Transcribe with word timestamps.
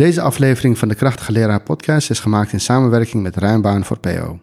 Deze 0.00 0.20
aflevering 0.20 0.78
van 0.78 0.88
de 0.88 0.94
Krachtige 0.94 1.32
Leraar 1.32 1.62
podcast 1.62 2.10
is 2.10 2.20
gemaakt 2.20 2.52
in 2.52 2.60
samenwerking 2.60 3.22
met 3.22 3.36
Rijnbaan 3.36 3.84
voor 3.84 3.98
PO. 3.98 4.40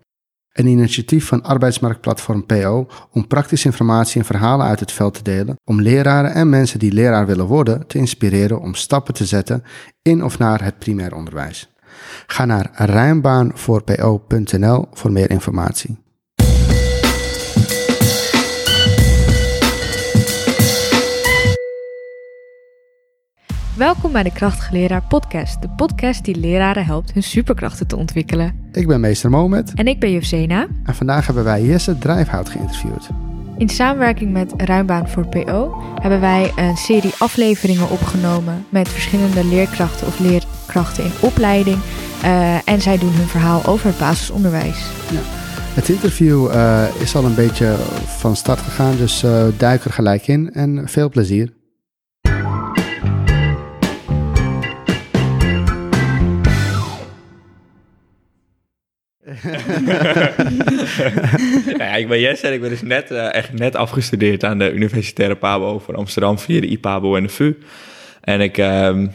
Een 0.52 0.68
initiatief 0.68 1.28
van 1.28 1.44
arbeidsmarktplatform 1.44 2.46
PO 2.46 2.88
om 3.12 3.28
praktische 3.28 3.67
informatie 3.67 4.20
en 4.20 4.25
verhalen 4.25 4.65
uit 4.65 4.79
het 4.79 4.91
veld 4.91 5.13
te 5.13 5.23
delen, 5.23 5.55
om 5.63 5.81
leraren 5.81 6.33
en 6.33 6.49
mensen 6.49 6.79
die 6.79 6.91
leraar 6.91 7.25
willen 7.25 7.46
worden 7.46 7.88
te 7.88 7.97
inspireren 7.97 8.59
om 8.59 8.75
stappen 8.75 9.13
te 9.13 9.25
zetten 9.25 9.63
in 10.01 10.23
of 10.23 10.38
naar 10.38 10.63
het 10.63 10.79
primair 10.79 11.15
onderwijs. 11.15 11.69
Ga 12.28 12.46
naar 12.46 12.69
rijnbaanvoorpo.nl 12.74 14.87
voor 14.92 15.12
meer 15.12 15.29
informatie. 15.29 16.06
Welkom 23.77 24.12
bij 24.12 24.23
de 24.23 24.31
Krachtige 24.31 24.73
Leraar 24.73 25.03
Podcast, 25.07 25.62
de 25.62 25.70
podcast 25.70 26.26
die 26.26 26.35
leraren 26.35 26.85
helpt 26.85 27.13
hun 27.13 27.23
superkrachten 27.23 27.88
te 27.88 27.95
ontwikkelen. 27.95 28.70
Ik 28.72 28.88
ben 28.88 28.99
meester 28.99 29.30
Mohamed 29.30 29.73
En 29.73 29.88
ik 29.88 29.99
ben 29.99 30.12
Josena. 30.12 30.68
en 30.84 30.95
vandaag 30.95 31.26
hebben 31.26 31.44
wij 31.44 31.63
Jesse 31.63 31.98
Drijfhout 31.98 32.49
geïnterviewd. 32.49 33.09
In 33.58 33.70
samenwerking 33.70 34.32
met 34.32 34.54
Ruimbaan 34.58 35.09
voor 35.09 35.27
PO 35.27 35.82
hebben 36.02 36.20
wij 36.20 36.52
een 36.55 36.77
serie 36.77 37.13
afleveringen 37.18 37.90
opgenomen 37.90 38.66
met 38.70 38.90
verschillende 38.90 39.45
leerkrachten 39.45 40.07
of 40.07 40.20
leerkrachten 40.20 41.04
in 41.04 41.12
opleiding. 41.21 41.77
Eh, 42.23 42.68
en 42.68 42.82
zij 42.82 42.98
doen 42.98 43.13
hun 43.13 43.27
verhaal 43.27 43.66
over 43.66 43.88
het 43.88 43.98
basisonderwijs. 43.98 44.85
Het 45.73 45.90
interview 45.90 46.48
eh, 46.48 46.84
is 46.99 47.16
al 47.16 47.26
een 47.26 47.35
beetje 47.35 47.76
van 48.05 48.35
start 48.35 48.59
gegaan, 48.59 48.98
dus 48.98 49.23
eh, 49.23 49.46
duik 49.57 49.84
er 49.84 49.94
gelijk 49.94 50.27
in 50.27 50.54
en 50.54 50.90
veel 50.90 51.09
plezier. 51.09 51.57
ja, 61.77 61.96
ik 61.96 62.07
ben 62.07 62.20
Jesse 62.20 62.48
en 62.48 62.54
ik 62.54 62.62
ben 62.62 62.70
dus 62.70 62.82
net, 62.82 63.12
eh, 63.12 63.34
echt 63.34 63.54
net 63.54 63.76
afgestudeerd 63.76 64.43
aan 64.43 64.57
de 64.57 64.73
Universitaire 64.73 65.35
Pabo 65.35 65.80
van 65.80 65.95
Amsterdam 65.95 66.39
via 66.39 66.61
de 66.61 66.67
IPABO 66.67 67.16
en 67.16 67.23
de 67.23 67.30
VU. 67.30 67.58
En 68.21 68.41
ik 68.41 68.58
ehm, 68.58 69.08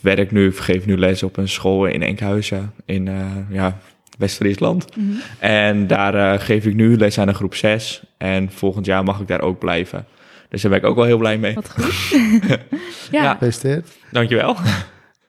werk 0.00 0.30
nu, 0.30 0.52
geef 0.52 0.86
nu 0.86 0.98
les 0.98 1.22
op 1.22 1.36
een 1.36 1.48
school 1.48 1.86
in 1.86 2.02
Enkhuizen 2.02 2.72
in 2.84 3.08
eh, 3.08 3.14
ja, 3.50 3.78
West-Friesland. 4.18 4.84
En 5.38 5.86
daar 5.86 6.14
eh, 6.14 6.40
geef 6.40 6.64
ik 6.64 6.74
nu 6.74 6.96
les 6.96 7.18
aan 7.18 7.28
een 7.28 7.34
groep 7.34 7.54
6 7.54 8.02
en 8.18 8.50
volgend 8.52 8.86
jaar 8.86 9.04
mag 9.04 9.20
ik 9.20 9.28
daar 9.28 9.40
ook 9.40 9.58
blijven. 9.58 10.06
Dus 10.48 10.62
daar 10.62 10.70
ben 10.70 10.80
ik 10.80 10.86
ook 10.86 10.96
wel 10.96 11.04
heel 11.04 11.18
blij 11.18 11.38
mee. 11.38 11.54
Wat 11.54 11.70
goed. 11.70 12.10
ja, 13.10 13.22
Ja. 13.22 13.32
Gefeliciteerd. 13.32 13.88
Dankjewel. 14.10 14.56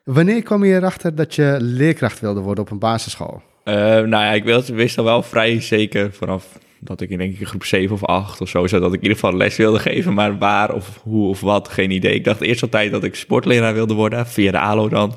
Wanneer 0.04 0.42
kwam 0.42 0.64
je 0.64 0.74
erachter 0.74 1.14
dat 1.14 1.34
je 1.34 1.56
leerkracht 1.60 2.20
wilde 2.20 2.40
worden 2.40 2.64
op 2.64 2.70
een 2.70 2.78
basisschool? 2.78 3.42
Eh, 3.64 3.74
nou 3.74 4.08
ja, 4.08 4.32
ik 4.32 4.44
wist, 4.74 4.98
al 4.98 5.04
wel 5.04 5.22
vrij 5.22 5.60
zeker 5.60 6.12
vanaf 6.12 6.58
dat 6.80 7.00
ik 7.00 7.10
in 7.10 7.18
denk 7.18 7.38
ik 7.38 7.46
groep 7.46 7.64
7 7.64 7.94
of 7.94 8.04
8 8.04 8.40
of 8.40 8.48
zo, 8.48 8.66
zodat 8.66 8.88
ik 8.88 8.96
in 8.96 9.02
ieder 9.02 9.18
geval 9.18 9.36
les 9.36 9.56
wilde 9.56 9.78
geven, 9.78 10.14
maar 10.14 10.38
waar 10.38 10.74
of 10.74 11.00
hoe 11.02 11.28
of 11.28 11.40
wat, 11.40 11.68
geen 11.68 11.90
idee. 11.90 12.14
Ik 12.14 12.24
dacht 12.24 12.40
eerst 12.40 12.62
altijd 12.62 12.90
dat 12.90 13.04
ik 13.04 13.14
sportleraar 13.14 13.74
wilde 13.74 13.94
worden, 13.94 14.26
via 14.26 14.50
de 14.50 14.58
ALO 14.58 14.88
dan. 14.88 15.16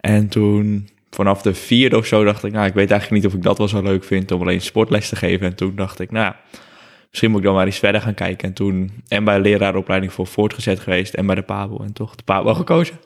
En 0.00 0.28
toen 0.28 0.88
vanaf 1.10 1.42
de 1.42 1.54
vierde 1.54 1.96
of 1.96 2.06
zo 2.06 2.24
dacht 2.24 2.44
ik, 2.44 2.52
nou, 2.52 2.66
ik 2.66 2.74
weet 2.74 2.90
eigenlijk 2.90 3.22
niet 3.22 3.32
of 3.32 3.38
ik 3.38 3.44
dat 3.44 3.58
wel 3.58 3.68
zo 3.68 3.82
leuk 3.82 4.04
vind 4.04 4.30
om 4.30 4.40
alleen 4.40 4.60
sportles 4.60 5.08
te 5.08 5.16
geven. 5.16 5.46
En 5.46 5.54
toen 5.54 5.72
dacht 5.76 6.00
ik, 6.00 6.10
nou 6.10 6.34
misschien 7.08 7.30
moet 7.30 7.40
ik 7.40 7.46
dan 7.46 7.54
maar 7.54 7.66
eens 7.66 7.78
verder 7.78 8.00
gaan 8.00 8.14
kijken. 8.14 8.48
En 8.48 8.54
toen 8.54 8.90
en 9.08 9.24
bij 9.24 9.40
leraaropleiding 9.40 10.12
voor 10.12 10.26
voortgezet 10.26 10.80
geweest 10.80 11.14
en 11.14 11.26
bij 11.26 11.34
de 11.34 11.42
PABO 11.42 11.82
en 11.82 11.92
toch 11.92 12.14
de 12.14 12.22
PABO 12.22 12.54
gekozen. 12.54 12.98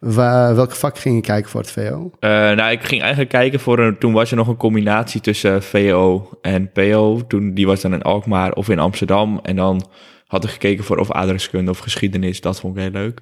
Wa- 0.00 0.54
welk 0.54 0.72
vak 0.72 0.98
ging 0.98 1.14
je 1.14 1.20
kijken 1.20 1.50
voor 1.50 1.60
het 1.60 1.70
VO? 1.70 2.10
Eh, 2.20 2.30
nou, 2.30 2.70
ik 2.70 2.82
ging 2.84 3.00
eigenlijk 3.00 3.30
kijken 3.30 3.60
voor 3.60 3.78
een. 3.78 3.98
Toen 3.98 4.12
was 4.12 4.30
er 4.30 4.36
nog 4.36 4.48
een 4.48 4.56
combinatie 4.56 5.20
tussen 5.20 5.62
VO 5.62 6.30
en 6.42 6.72
PO. 6.72 7.26
Toen, 7.26 7.54
die 7.54 7.66
was 7.66 7.80
dan 7.80 7.92
in 7.92 8.02
Alkmaar 8.02 8.52
of 8.52 8.68
in 8.68 8.78
Amsterdam. 8.78 9.38
En 9.42 9.56
dan 9.56 9.86
had 10.26 10.44
ik 10.44 10.50
gekeken 10.50 10.84
voor 10.84 10.96
of 10.98 11.12
aardrijkskunde 11.12 11.70
of 11.70 11.78
geschiedenis. 11.78 12.40
Dat 12.40 12.60
vond 12.60 12.76
ik 12.76 12.82
heel 12.82 12.90
leuk. 12.90 13.20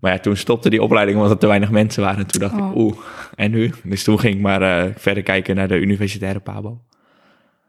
Maar 0.00 0.12
ja, 0.12 0.18
toen 0.18 0.36
stopte 0.36 0.70
die 0.70 0.82
opleiding 0.82 1.16
omdat 1.16 1.32
er 1.32 1.38
te 1.38 1.46
weinig 1.46 1.70
mensen 1.70 2.02
waren. 2.02 2.18
En 2.18 2.26
toen 2.26 2.40
dacht 2.40 2.54
Oh. 2.60 2.70
ik, 2.70 2.76
oeh, 2.76 2.96
en 3.34 3.50
nu? 3.50 3.70
Dus 3.84 4.04
toen 4.04 4.18
ging 4.20 4.34
ik 4.34 4.40
maar 4.40 4.62
eh, 4.62 4.90
verder 4.96 5.22
kijken 5.22 5.56
naar 5.56 5.68
de 5.68 5.80
universitaire 5.80 6.40
PABO. 6.40 6.80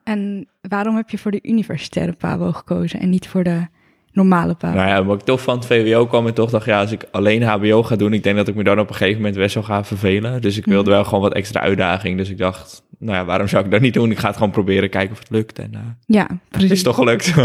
En 0.04 0.48
waarom 0.62 0.96
heb 0.96 1.10
je 1.10 1.18
voor 1.18 1.32
de 1.32 1.40
universitaire 1.44 2.14
PABO 2.14 2.52
gekozen 2.52 3.00
en 3.00 3.10
niet 3.10 3.28
voor 3.28 3.44
de 3.44 3.68
normale 4.14 4.54
PABO? 4.54 4.76
Nou 4.76 4.88
ja, 4.88 5.04
wat 5.04 5.20
ik 5.20 5.26
toch 5.26 5.42
van 5.42 5.56
het 5.56 5.66
VWO 5.66 6.06
kwam 6.06 6.28
en 6.28 6.34
toch 6.34 6.50
dacht, 6.50 6.66
ja, 6.66 6.80
als 6.80 6.92
ik 6.92 7.06
alleen 7.12 7.44
HBO 7.44 7.84
ga 7.84 7.96
doen, 7.96 8.14
ik 8.14 8.24
denk 8.24 8.36
dat 8.36 8.48
ik 8.48 8.56
me 8.56 8.64
dan 8.64 8.80
op 8.80 8.90
een 8.90 8.96
gegeven 8.96 9.22
moment 9.22 9.38
best 9.40 9.54
wel 9.54 9.64
ga 9.64 9.84
vervelen. 9.84 10.42
Dus 10.42 10.58
ik 10.58 10.66
wilde 10.66 10.90
wel 10.90 11.04
gewoon 11.04 11.22
wat 11.22 11.34
extra 11.34 11.60
uitdaging. 11.62 12.18
Dus 12.18 12.30
ik 12.30 12.38
dacht, 12.38 12.84
nou 13.00 13.18
ja, 13.18 13.26
waarom 13.26 13.48
zou 13.48 13.66
ik 13.66 13.72
dat 13.72 13.82
niet 13.82 13.94
doen? 13.94 14.12
Ik 14.12 14.20
ga 14.20 14.28
het 14.28 14.36
gewoon 14.38 14.52
proberen, 14.52 14.90
kijken 14.90 15.12
of 15.12 15.20
het 15.20 15.30
lukt. 15.30 15.60
En 15.60 15.70
eh, 15.74 15.80
Ja, 16.06 16.28
het 16.30 16.40
precies. 16.50 16.72
is 16.72 16.84
toch 16.84 16.96
gelukt. 16.96 17.34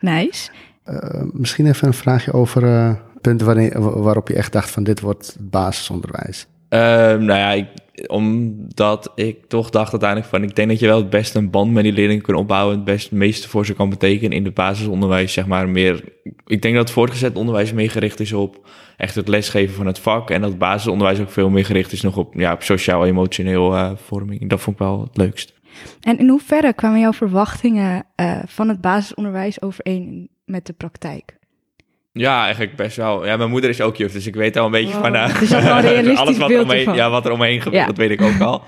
Nice. 0.00 0.50
Eh, 0.84 1.22
misschien 1.32 1.66
even 1.66 1.86
een 1.86 1.94
vraagje 1.94 2.32
over 2.32 2.64
eh, 2.64 2.90
punten 3.20 3.46
waarop 4.02 4.28
je 4.28 4.34
echt 4.34 4.52
dacht 4.52 4.70
van 4.70 4.82
dit 4.84 5.00
wordt 5.00 5.26
het 5.26 5.50
basisonderwijs. 5.50 6.46
Ehm, 6.68 7.24
nou 7.24 7.38
ja, 7.38 7.50
ik, 7.52 7.66
omdat 8.06 9.12
ik 9.14 9.46
toch 9.48 9.70
dacht 9.70 9.90
uiteindelijk 9.90 10.30
van... 10.30 10.42
ik 10.42 10.56
denk 10.56 10.68
dat 10.68 10.78
je 10.78 10.86
wel 10.86 10.96
het 10.96 11.10
beste 11.10 11.38
een 11.38 11.50
band 11.50 11.72
met 11.72 11.82
die 11.82 11.92
leerlingen 11.92 12.22
kunt 12.22 12.38
opbouwen... 12.38 12.74
het 12.74 12.84
best 12.84 13.10
het 13.10 13.18
meeste 13.18 13.48
voor 13.48 13.66
ze 13.66 13.74
kan 13.74 13.90
betekenen 13.90 14.36
in 14.36 14.44
het 14.44 14.54
basisonderwijs, 14.54 15.32
zeg 15.32 15.46
maar. 15.46 15.68
Meer, 15.68 16.04
ik 16.46 16.62
denk 16.62 16.74
dat 16.74 16.84
het 16.84 16.90
voortgezet 16.90 17.36
onderwijs 17.36 17.72
meer 17.72 17.90
gericht 17.90 18.20
is 18.20 18.32
op 18.32 18.68
echt 18.96 19.14
het 19.14 19.28
lesgeven 19.28 19.74
van 19.74 19.86
het 19.86 19.98
vak... 19.98 20.30
en 20.30 20.40
dat 20.40 20.58
basisonderwijs 20.58 21.20
ook 21.20 21.30
veel 21.30 21.50
meer 21.50 21.64
gericht 21.64 21.92
is 21.92 22.02
nog 22.02 22.16
op, 22.16 22.34
ja, 22.34 22.52
op 22.52 22.62
sociaal-emotioneel 22.62 23.74
eh, 23.74 23.90
vorming. 23.96 24.48
Dat 24.48 24.60
vond 24.60 24.76
ik 24.76 24.82
wel 24.82 25.00
het 25.00 25.16
leukst. 25.16 25.54
En 26.00 26.18
in 26.18 26.28
hoeverre 26.28 26.72
kwamen 26.72 27.00
jouw 27.00 27.12
verwachtingen 27.12 28.04
eh, 28.14 28.38
van 28.46 28.68
het 28.68 28.80
basisonderwijs 28.80 29.62
overeen 29.62 30.28
met 30.44 30.66
de 30.66 30.72
praktijk? 30.72 31.36
Ja, 32.18 32.42
eigenlijk 32.44 32.76
best 32.76 32.96
wel. 32.96 33.26
Ja, 33.26 33.36
mijn 33.36 33.50
moeder 33.50 33.70
is 33.70 33.80
ook 33.80 33.96
juf, 33.96 34.12
dus 34.12 34.26
ik 34.26 34.34
weet 34.34 34.56
al 34.56 34.64
een 34.64 34.70
beetje 34.70 34.92
Wow. 34.92 35.02
van... 35.02 35.14
eh, 35.14 35.38
Dus 35.40 35.48
wel 35.50 35.60
een 35.60 35.80
realistisch 35.80 36.18
alles 36.26 36.36
wat, 36.38 36.48
beeld 36.48 36.62
omheen, 36.64 36.94
ja, 36.94 37.10
wat 37.10 37.24
er 37.26 37.32
omheen 37.32 37.60
gebeurt, 37.60 37.80
Ja. 37.82 37.86
dat 37.88 37.96
weet 37.96 38.10
ik 38.10 38.22
ook 38.22 38.40
al. 38.40 38.62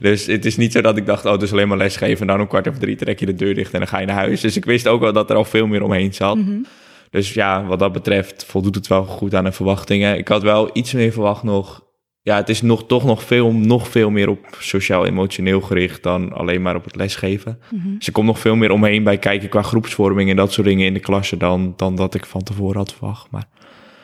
Dus 0.00 0.26
het 0.26 0.44
is 0.44 0.56
niet 0.56 0.72
zo 0.72 0.80
dat 0.80 0.96
ik 0.96 1.06
dacht, 1.06 1.24
oh, 1.26 1.38
dus 1.38 1.52
alleen 1.52 1.68
maar 1.68 1.76
lesgeven... 1.76 2.20
en 2.20 2.26
dan 2.26 2.40
om 2.40 2.46
kwart 2.46 2.68
over 2.68 2.80
drie 2.80 2.96
trek 2.96 3.20
je 3.20 3.26
de 3.26 3.34
deur 3.34 3.54
dicht 3.54 3.72
en 3.72 3.78
dan 3.78 3.88
ga 3.88 3.98
je 3.98 4.06
naar 4.06 4.16
huis. 4.16 4.40
Dus 4.40 4.56
ik 4.56 4.64
wist 4.64 4.88
ook 4.88 5.00
wel 5.00 5.12
dat 5.12 5.30
er 5.30 5.36
al 5.36 5.44
veel 5.44 5.66
meer 5.66 5.82
omheen 5.82 6.14
zat. 6.14 6.36
Mhm. 6.36 6.58
Dus 7.10 7.34
ja, 7.34 7.64
wat 7.64 7.78
dat 7.78 7.92
betreft 7.92 8.44
voldoet 8.48 8.74
het 8.74 8.86
wel 8.86 9.04
goed 9.04 9.34
aan 9.34 9.44
de 9.44 9.52
verwachtingen. 9.52 10.18
Ik 10.18 10.28
had 10.28 10.42
wel 10.42 10.70
iets 10.72 10.92
meer 10.92 11.12
verwacht 11.12 11.42
nog... 11.42 11.82
Ja, 12.22 12.36
het 12.36 12.48
is 12.48 12.62
nog, 12.62 12.86
toch 12.86 13.04
nog 13.04 13.22
veel, 13.22 13.52
nog 13.52 13.88
veel 13.88 14.10
meer 14.10 14.28
op 14.28 14.56
sociaal-emotioneel 14.58 15.60
gericht... 15.60 16.02
dan 16.02 16.32
alleen 16.32 16.62
maar 16.62 16.76
op 16.76 16.84
het 16.84 16.96
lesgeven. 16.96 17.58
Mhm. 17.70 17.94
Dus 17.94 18.06
er 18.06 18.12
komt 18.12 18.26
nog 18.26 18.38
veel 18.38 18.56
meer 18.56 18.70
omheen 18.70 19.04
bij 19.04 19.18
kijken 19.18 19.48
qua 19.48 19.62
groepsvorming... 19.62 20.30
en 20.30 20.36
dat 20.36 20.52
soort 20.52 20.66
dingen 20.66 20.86
in 20.86 20.94
de 20.94 21.00
klasse 21.00 21.36
dan, 21.36 21.72
dan 21.76 21.94
dat 21.94 22.14
ik 22.14 22.26
van 22.26 22.42
tevoren 22.42 22.76
had 22.76 22.92
verwacht. 22.92 23.30
Maar 23.30 23.48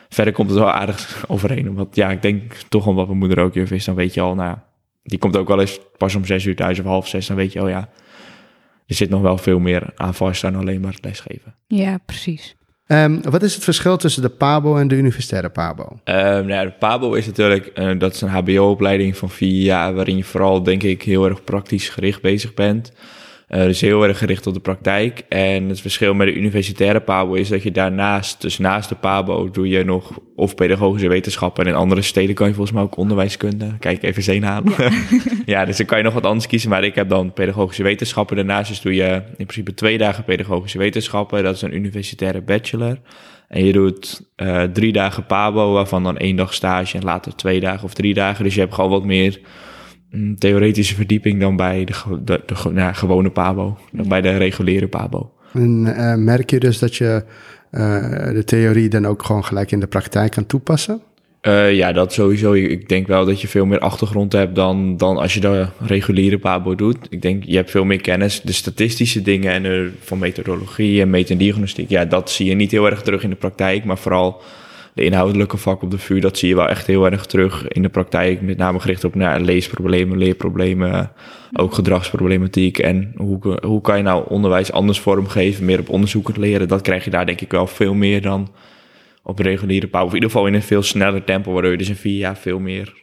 verder 0.09 0.33
komt 0.33 0.49
het 0.49 0.59
wel 0.59 0.71
aardig 0.71 1.23
overeen. 1.27 1.73
Want 1.73 1.95
ja, 1.95 2.11
ik 2.11 2.21
denk 2.21 2.53
toch 2.69 2.87
omdat 2.87 3.07
mijn 3.07 3.19
moeder 3.19 3.39
ook 3.39 3.53
juf 3.53 3.71
is... 3.71 3.85
dan 3.85 3.95
weet 3.95 4.13
je 4.13 4.21
al, 4.21 4.35
nou 4.35 4.49
ja, 4.49 4.65
die 5.03 5.19
komt 5.19 5.37
ook 5.37 5.47
wel 5.47 5.59
eens 5.59 5.79
pas 5.97 6.15
om 6.15 6.25
zes 6.25 6.45
uur 6.45 6.55
thuis 6.55 6.79
of 6.79 6.85
half 6.85 7.07
zes... 7.07 7.27
dan 7.27 7.35
weet 7.35 7.53
je, 7.53 7.61
oh 7.61 7.69
ja, 7.69 7.89
er 8.87 8.95
zit 8.95 9.09
nog 9.09 9.21
wel 9.21 9.37
veel 9.37 9.59
meer 9.59 9.91
aan 9.95 10.13
vast 10.13 10.41
dan 10.41 10.55
alleen 10.55 10.81
maar 10.81 10.93
het 10.93 11.03
lesgeven. 11.03 11.55
Ja, 11.67 11.97
precies. 12.05 12.55
Ehm, 12.87 13.21
wat 13.21 13.43
is 13.43 13.53
het 13.53 13.63
verschil 13.63 13.97
tussen 13.97 14.21
de 14.21 14.29
PABO 14.29 14.77
en 14.77 14.87
de 14.87 14.95
universitaire 14.95 15.49
PABO? 15.49 15.99
Ehm, 16.03 16.45
nou 16.45 16.65
de 16.65 16.73
PABO 16.79 17.13
is 17.13 17.25
natuurlijk, 17.25 17.65
eh, 17.65 17.89
dat 17.97 18.13
is 18.13 18.21
een 18.21 18.29
hbo-opleiding 18.29 19.17
van 19.17 19.29
vier 19.29 19.63
jaar... 19.63 19.93
waarin 19.93 20.17
je 20.17 20.23
vooral, 20.23 20.63
denk 20.63 20.83
ik, 20.83 21.01
heel 21.01 21.25
erg 21.25 21.43
praktisch 21.43 21.89
gericht 21.89 22.21
bezig 22.21 22.53
bent. 22.53 22.91
Eh, 23.47 23.61
dus 23.61 23.81
heel 23.81 24.03
erg 24.03 24.17
gericht 24.17 24.47
op 24.47 24.53
de 24.53 24.59
praktijk. 24.59 25.23
En 25.29 25.69
het 25.69 25.81
verschil 25.81 26.13
met 26.13 26.27
de 26.27 26.33
universitaire 26.33 26.99
PABO 26.99 27.33
is 27.33 27.49
dat 27.49 27.63
je 27.63 27.71
daarnaast, 27.71 28.41
dus 28.41 28.57
naast 28.57 28.89
de 28.89 28.95
PABO... 28.95 29.49
doe 29.49 29.67
je 29.67 29.83
nog 29.83 30.19
of 30.35 30.55
pedagogische 30.55 31.07
wetenschappen... 31.07 31.65
en 31.65 31.69
in 31.69 31.77
andere 31.77 32.01
steden 32.01 32.35
kan 32.35 32.47
je 32.47 32.53
volgens 32.53 32.75
mij 32.75 32.83
ook 32.85 32.97
onderwijskunde. 32.97 33.77
Kijk 33.79 34.03
even 34.03 34.23
zeen 34.23 34.43
halen. 34.43 34.73
Ja. 35.45 35.65
dus 35.65 35.77
dan 35.77 35.85
kan 35.85 35.97
je 35.97 36.03
nog 36.03 36.13
wat 36.13 36.25
anders 36.25 36.47
kiezen. 36.47 36.69
Maar 36.69 36.83
ik 36.83 36.95
heb 36.95 37.09
dan 37.09 37.33
pedagogische 37.33 37.83
wetenschappen. 37.83 38.35
Daarnaast 38.35 38.69
dus 38.69 38.81
doe 38.81 38.95
je 38.95 39.11
in 39.13 39.45
principe 39.45 39.73
twee 39.73 39.97
dagen 39.97 40.23
pedagogische 40.23 40.77
wetenschappen. 40.77 41.43
Dat 41.43 41.55
is 41.55 41.61
een 41.61 41.75
universitaire 41.75 42.41
bachelor. 42.41 42.97
En 43.47 43.65
je 43.65 43.71
doet 43.71 44.21
eh, 44.35 44.63
drie 44.63 44.91
dagen 44.91 45.25
PABO, 45.25 45.73
waarvan 45.73 46.03
dan 46.03 46.17
één 46.17 46.35
dag 46.35 46.53
stage 46.53 46.97
en 46.97 47.03
later 47.03 47.35
twee 47.35 47.59
dagen 47.59 47.83
of 47.83 47.93
drie 47.93 48.13
dagen. 48.13 48.43
Dus 48.43 48.53
je 48.53 48.59
hebt 48.59 48.73
gewoon 48.73 48.89
wat 48.89 49.05
meer 49.05 49.39
theoretische 50.37 50.95
verdieping 50.95 51.39
dan 51.39 51.55
bij 51.55 51.83
de, 51.83 52.21
de, 52.23 52.41
nou, 52.71 52.93
gewone 52.93 53.29
PABO, 53.29 53.77
dan 53.91 54.07
bij 54.07 54.21
de 54.21 54.37
reguliere 54.37 54.87
PABO. 54.87 55.31
En 55.53 55.95
eh, 55.95 56.15
merk 56.15 56.49
je 56.49 56.59
dus 56.59 56.79
dat 56.79 56.95
je 56.95 57.23
eh, 57.71 58.31
de 58.33 58.43
theorie 58.45 58.89
dan 58.89 59.05
ook 59.05 59.23
gewoon 59.23 59.45
gelijk 59.45 59.71
in 59.71 59.79
de 59.79 59.87
praktijk 59.87 60.31
kan 60.31 60.45
toepassen? 60.45 61.01
Eh, 61.41 61.73
ja, 61.73 61.91
dat 61.91 62.13
sowieso. 62.13 62.53
Ik 62.53 62.89
denk 62.89 63.07
wel 63.07 63.25
dat 63.25 63.41
je 63.41 63.47
veel 63.47 63.65
meer 63.65 63.79
achtergrond 63.79 64.31
hebt 64.31 64.55
dan, 64.55 64.97
dan 64.97 65.17
als 65.17 65.33
je 65.33 65.39
de 65.39 65.67
reguliere 65.79 66.37
PABO 66.37 66.75
doet. 66.75 66.97
Ik 67.09 67.21
denk, 67.21 67.43
je 67.43 67.55
hebt 67.55 67.71
veel 67.71 67.85
meer 67.85 68.01
kennis. 68.01 68.41
De 68.41 68.51
statistische 68.51 69.21
dingen 69.21 69.51
en 69.51 69.63
de, 69.63 69.91
van 69.99 70.17
methodologie 70.17 71.01
en 71.01 71.09
metodiagnostiek, 71.09 71.89
ja, 71.89 72.05
dat 72.05 72.29
zie 72.29 72.45
je 72.45 72.55
niet 72.55 72.71
heel 72.71 72.85
erg 72.85 73.01
terug 73.01 73.23
in 73.23 73.29
de 73.29 73.35
praktijk. 73.35 73.83
Maar 73.83 73.97
vooral 73.97 74.41
de 74.97 75.03
inhoudelijke 75.03 75.57
vak 75.57 75.81
op 75.81 75.91
de 75.91 75.97
VU, 75.97 76.19
dat 76.19 76.37
zie 76.37 76.49
je 76.49 76.55
wel 76.55 76.67
echt 76.67 76.87
heel 76.87 77.05
erg 77.05 77.25
terug 77.25 77.67
in 77.67 77.81
de 77.81 77.89
praktijk. 77.89 78.41
Met 78.41 78.57
name 78.57 78.79
gericht 78.79 79.03
op 79.03 79.15
nou, 79.15 79.41
leesproblemen, 79.41 80.17
leerproblemen, 80.17 81.11
ook 81.53 81.73
gedragsproblematiek. 81.73 82.77
En 82.77 83.13
hoe, 83.15 83.59
hoe 83.65 83.81
kan 83.81 83.97
je 83.97 84.03
nou 84.03 84.29
onderwijs 84.29 84.71
anders 84.71 84.99
vormgeven, 84.99 85.65
meer 85.65 85.79
op 85.79 85.89
onderzoekend 85.89 86.37
leren. 86.37 86.67
Dat 86.67 86.81
krijg 86.81 87.03
je 87.03 87.09
daar 87.09 87.25
denk 87.25 87.41
ik 87.41 87.51
wel 87.51 87.67
veel 87.67 87.93
meer 87.93 88.21
dan 88.21 88.53
op 89.23 89.39
reguliere 89.39 89.87
pauw. 89.87 90.03
Of 90.03 90.09
in 90.09 90.15
ieder 90.15 90.29
geval 90.29 90.47
in 90.47 90.53
een 90.53 90.61
veel 90.61 90.83
sneller 90.83 91.23
tempo, 91.23 91.51
waardoor 91.51 91.71
je 91.71 91.77
dus 91.77 91.89
in 91.89 91.95
vier 91.95 92.17
jaar 92.17 92.37
veel 92.37 92.59
meer 92.59 92.93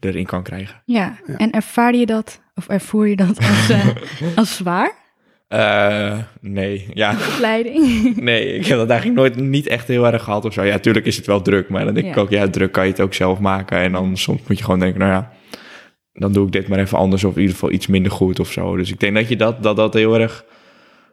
erin 0.00 0.26
kan 0.26 0.42
krijgen. 0.42 0.82
Ja, 0.84 1.18
en 1.36 1.50
ervaar 1.50 1.94
je 1.94 2.06
dat, 2.06 2.40
of 2.54 2.68
ervoer 2.68 3.08
je 3.08 3.16
dat 3.16 3.38
als, 3.38 3.70
uh, 3.70 3.86
als 4.36 4.56
zwaar? 4.56 4.92
Uh, 5.48 6.18
nee, 6.40 6.86
ja. 6.94 7.16
Opleiding? 7.34 8.06
nee, 8.20 8.54
ik 8.54 8.66
heb 8.66 8.78
dat 8.78 8.88
eigenlijk 8.90 9.20
nooit 9.20 9.36
niet 9.36 9.66
echt 9.66 9.88
heel 9.88 10.06
erg 10.06 10.22
gehad 10.22 10.44
of 10.44 10.52
zo. 10.52 10.62
Ja, 10.62 10.72
natuurlijk 10.72 11.06
is 11.06 11.16
het 11.16 11.26
wel 11.26 11.42
druk, 11.42 11.68
maar 11.68 11.84
dan 11.84 11.94
denk 11.94 12.06
ik 12.06 12.16
ook, 12.16 12.30
ja, 12.30 12.48
druk 12.48 12.72
kan 12.72 12.84
je 12.84 12.90
het 12.90 13.00
ook 13.00 13.14
zelf 13.14 13.38
maken. 13.38 13.78
En 13.78 13.92
dan 13.92 14.16
soms 14.16 14.40
moet 14.48 14.58
je 14.58 14.64
gewoon 14.64 14.80
denken, 14.80 15.00
nou 15.00 15.12
ja, 15.12 15.32
dan 16.12 16.32
doe 16.32 16.46
ik 16.46 16.52
dit 16.52 16.68
maar 16.68 16.78
even 16.78 16.98
anders 16.98 17.24
of 17.24 17.34
in 17.34 17.40
ieder 17.40 17.54
geval 17.54 17.72
iets 17.72 17.86
minder 17.86 18.12
goed 18.12 18.40
of 18.40 18.52
zo. 18.52 18.76
Dus 18.76 18.90
ik 18.90 19.00
denk 19.00 19.14
dat 19.14 19.28
je 19.28 19.36
dat, 19.36 19.62
dat, 19.62 19.76
dat 19.76 19.94
heel 19.94 20.18
erg 20.18 20.44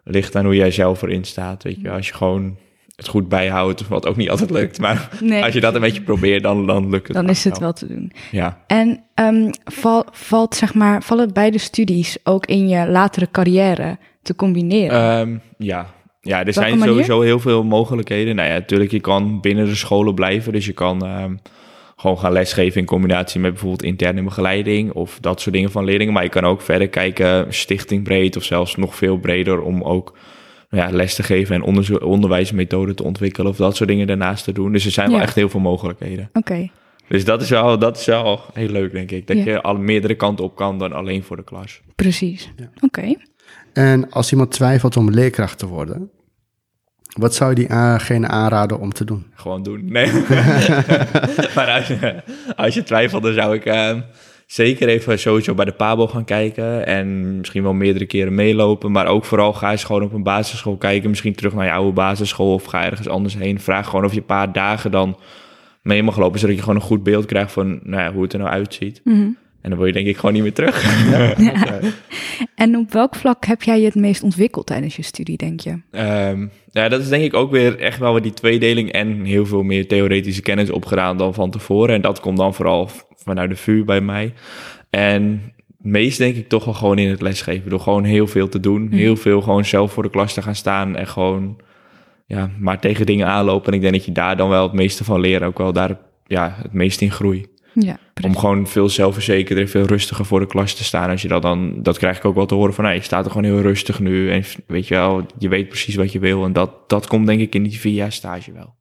ligt 0.03 0.35
aan 0.35 0.45
hoe 0.45 0.55
jij 0.55 0.71
zelf 0.71 1.01
erin 1.01 1.23
staat. 1.23 1.63
Weet 1.63 1.81
je, 1.81 1.89
als 1.89 2.07
je 2.07 2.13
gewoon 2.13 2.57
het 2.95 3.07
goed 3.07 3.29
bijhoudt, 3.29 3.87
wat 3.87 4.07
ook 4.07 4.15
niet 4.15 4.29
altijd 4.33 4.49
lukt. 4.49 4.79
Maar 4.79 5.09
als 5.41 5.53
je 5.53 5.59
dat 5.59 5.75
een 5.75 5.81
beetje 5.81 6.01
probeert, 6.01 6.43
dan, 6.43 6.67
dan 6.67 6.89
lukt 6.89 7.07
het. 7.07 7.15
Dan 7.15 7.29
is 7.29 7.43
het 7.43 7.57
wel 7.57 7.73
te 7.73 7.87
doen. 7.87 8.11
Ja. 8.31 8.63
En 8.67 9.03
um, 9.15 9.49
val, 9.63 10.05
valt, 10.11 10.55
zeg 10.55 10.73
maar, 10.73 11.03
vallen 11.03 11.33
beide 11.33 11.57
studies 11.57 12.17
ook 12.23 12.45
in 12.45 12.67
je 12.67 12.87
latere 12.87 13.27
carrière 13.31 13.97
te 14.25 14.35
combineren? 14.35 15.19
Um, 15.19 15.41
ja. 15.57 15.93
Ja, 16.21 16.45
er 16.45 16.53
zijn 16.53 16.79
sowieso 16.79 17.21
heel 17.21 17.39
veel 17.39 17.63
mogelijkheden. 17.63 18.35
Nou 18.35 18.47
ja, 18.47 18.53
natuurlijk, 18.53 18.91
je 18.91 18.99
kan 18.99 19.41
binnen 19.41 19.65
de 19.65 19.75
scholen 19.75 20.13
blijven. 20.13 20.53
Dus 20.53 20.65
je 20.65 20.73
kan 20.73 21.21
um, 21.21 21.39
gewoon 21.95 22.19
gaan 22.19 22.31
lesgeven 22.31 22.81
in 22.81 22.87
combinatie 22.87 23.39
met 23.39 23.51
bijvoorbeeld 23.51 23.83
interne 23.83 24.23
begeleiding 24.23 24.91
of 24.91 25.17
dat 25.21 25.41
soort 25.41 25.55
dingen 25.55 25.71
van 25.71 25.85
leerlingen. 25.85 26.13
Maar 26.13 26.23
je 26.23 26.29
kan 26.29 26.43
ook 26.43 26.61
verder 26.61 26.87
kijken, 26.87 27.53
stichtingbreed 27.53 28.35
of 28.35 28.43
zelfs 28.43 28.75
nog 28.75 28.95
veel 28.95 29.17
breder 29.17 29.61
om 29.61 29.81
ook 29.81 30.17
ja, 30.69 30.89
les 30.91 31.15
te 31.15 31.23
geven 31.23 31.55
en 31.55 31.99
onderwijsmethoden 32.01 32.95
te 32.95 33.03
ontwikkelen 33.03 33.51
of 33.51 33.57
dat 33.57 33.75
soort 33.75 33.89
dingen 33.89 34.07
daarnaast 34.07 34.43
te 34.43 34.51
doen. 34.51 34.71
Dus 34.71 34.85
er 34.85 34.91
zijn 34.91 35.11
wel 35.11 35.21
echt 35.21 35.35
heel 35.35 35.49
veel 35.49 35.59
mogelijkheden. 35.59 36.29
Oké. 36.33 36.69
Dus 37.07 37.25
dat 37.25 37.41
is, 37.41 37.49
wel, 37.49 37.79
dat 37.79 37.97
is 37.97 38.05
wel 38.05 38.41
heel 38.53 38.69
leuk, 38.69 38.91
denk 38.91 39.11
ik. 39.11 39.27
Dat 39.27 39.43
je 39.43 39.61
al 39.61 39.77
meerdere 39.77 40.15
kanten 40.15 40.45
op 40.45 40.55
kan 40.55 40.79
dan 40.79 40.93
alleen 40.93 41.23
voor 41.23 41.35
de 41.35 41.43
klas. 41.43 41.81
Precies. 41.95 42.51
Oké. 42.81 43.15
En 43.75 44.11
als 44.11 44.31
iemand 44.31 44.51
twijfelt 44.51 44.97
om 44.97 45.09
leerkracht 45.09 45.57
te 45.57 45.67
worden, 45.67 46.09
wat 47.17 47.35
zou 47.35 47.49
je 47.49 47.55
diegene 47.55 48.27
aanraden 48.27 48.79
om 48.79 48.93
te 48.93 49.05
doen? 49.05 49.25
Gewoon 49.33 49.63
doen. 49.63 49.91
Nee. 49.91 50.11
maar 51.55 51.71
als 51.77 51.87
je, 51.87 52.23
als 52.55 52.73
je 52.73 52.83
twijfelt, 52.83 53.23
dan 53.23 53.33
zou 53.33 53.55
ik 53.55 53.65
uh, 53.65 53.99
zeker 54.45 54.87
even 54.87 55.19
sowieso 55.19 55.53
bij 55.53 55.65
de 55.65 55.71
Pabo 55.71 56.07
gaan 56.07 56.25
kijken. 56.25 56.85
En 56.85 57.37
misschien 57.37 57.63
wel 57.63 57.73
meerdere 57.73 58.05
keren 58.05 58.35
meelopen. 58.35 58.91
Maar 58.91 59.07
ook 59.07 59.25
vooral 59.25 59.53
ga 59.53 59.71
eens 59.71 59.83
gewoon 59.83 60.03
op 60.03 60.13
een 60.13 60.23
basisschool 60.23 60.77
kijken. 60.77 61.09
Misschien 61.09 61.35
terug 61.35 61.53
naar 61.53 61.65
je 61.65 61.71
oude 61.71 61.93
basisschool 61.93 62.53
of 62.53 62.65
ga 62.65 62.85
ergens 62.85 63.07
anders 63.07 63.35
heen. 63.37 63.59
Vraag 63.59 63.89
gewoon 63.89 64.05
of 64.05 64.13
je 64.13 64.19
een 64.19 64.25
paar 64.25 64.51
dagen 64.51 64.91
dan 64.91 65.19
mee 65.81 66.03
mag 66.03 66.17
lopen. 66.17 66.39
Zodat 66.39 66.55
je 66.55 66.61
gewoon 66.61 66.75
een 66.75 66.81
goed 66.81 67.03
beeld 67.03 67.25
krijgt 67.25 67.51
van 67.51 67.79
nou 67.83 68.03
ja, 68.03 68.13
hoe 68.13 68.23
het 68.23 68.33
er 68.33 68.39
nou 68.39 68.51
uitziet. 68.51 69.01
Mm 69.03 69.37
en 69.65 69.71
dan 69.71 69.79
wil 69.79 69.87
je 69.87 69.93
denk 69.93 70.07
ik 70.07 70.17
gewoon 70.17 70.33
niet 70.33 70.43
meer 70.43 70.53
terug. 70.53 71.09
Ja. 71.09 71.79
En 72.55 72.77
op 72.77 72.91
welk 72.91 73.15
vlak 73.15 73.45
heb 73.45 73.63
jij 73.63 73.79
je 73.79 73.85
het 73.85 73.95
meest 73.95 74.23
ontwikkeld 74.23 74.65
tijdens 74.65 74.95
je 74.95 75.01
studie, 75.01 75.37
denk 75.37 75.59
je? 75.59 75.69
Um, 75.91 76.51
ja, 76.71 76.89
dat 76.89 77.01
is 77.01 77.09
denk 77.09 77.23
ik 77.23 77.33
ook 77.33 77.51
weer 77.51 77.79
echt 77.79 77.99
wel 77.99 78.21
die 78.21 78.33
tweedeling 78.33 78.91
en 78.91 79.23
heel 79.23 79.45
veel 79.45 79.63
meer 79.63 79.87
theoretische 79.87 80.41
kennis 80.41 80.69
opgedaan 80.69 81.17
dan 81.17 81.33
van 81.33 81.51
tevoren. 81.51 81.95
En 81.95 82.01
dat 82.01 82.19
komt 82.19 82.37
dan 82.37 82.53
vooral 82.53 82.89
vanuit 83.15 83.49
de 83.49 83.55
VU 83.55 83.83
bij 83.83 84.01
mij. 84.01 84.33
En 84.89 85.53
meest 85.77 86.17
denk 86.17 86.35
ik 86.35 86.49
toch 86.49 86.65
wel 86.65 86.73
gewoon 86.73 86.97
in 86.97 87.09
het 87.09 87.21
lesgeven. 87.21 87.69
Door 87.69 87.79
gewoon 87.79 88.03
heel 88.03 88.27
veel 88.27 88.49
te 88.49 88.59
doen. 88.59 88.83
Mhm. 88.83 88.95
Heel 88.95 89.15
veel 89.15 89.41
gewoon 89.41 89.65
zelf 89.65 89.91
voor 89.91 90.03
de 90.03 90.09
klas 90.09 90.33
te 90.33 90.41
gaan 90.41 90.55
staan 90.55 90.95
en 90.95 91.07
gewoon 91.07 91.59
ja, 92.25 92.51
maar 92.59 92.79
tegen 92.79 93.05
dingen 93.05 93.27
aanlopen. 93.27 93.67
En 93.67 93.73
ik 93.73 93.81
denk 93.81 93.93
dat 93.93 94.05
je 94.05 94.11
daar 94.11 94.37
dan 94.37 94.49
wel 94.49 94.63
het 94.63 94.73
meeste 94.73 95.03
van 95.03 95.19
leren. 95.19 95.47
Ook 95.47 95.57
wel 95.57 95.73
daar 95.73 95.97
ja, 96.25 96.55
het 96.61 96.73
meest 96.73 97.01
in 97.01 97.11
groei. 97.11 97.45
Ja, 97.79 97.97
om 98.23 98.37
gewoon 98.37 98.67
veel 98.67 98.89
zelfverzekerder 98.89 99.63
en 99.63 99.69
veel 99.69 99.85
rustiger 99.85 100.25
voor 100.25 100.39
de 100.39 100.47
klas 100.47 100.73
te 100.73 100.83
staan. 100.83 101.09
Als 101.09 101.21
je 101.21 101.27
dat 101.27 101.41
dan, 101.41 101.83
dat 101.83 101.97
krijg 101.97 102.17
ik 102.17 102.25
ook 102.25 102.35
wel 102.35 102.45
te 102.45 102.55
horen 102.55 102.73
van, 102.73 102.83
nou, 102.83 102.95
je 102.95 103.01
staat 103.01 103.25
er 103.25 103.31
gewoon 103.31 103.51
heel 103.51 103.61
rustig 103.61 103.99
nu. 103.99 104.31
En 104.31 104.43
weet 104.67 104.87
je 104.87 104.93
wel, 104.93 105.25
je 105.37 105.49
weet 105.49 105.67
precies 105.67 105.95
wat 105.95 106.11
je 106.11 106.19
wil. 106.19 106.45
En 106.45 106.53
dat, 106.53 106.89
dat 106.89 107.07
komt 107.07 107.27
denk 107.27 107.41
ik 107.41 107.55
in 107.55 107.63
die 107.63 107.79
vier 107.79 107.93
jaar 107.93 108.11
stage 108.11 108.51
wel. 108.51 108.75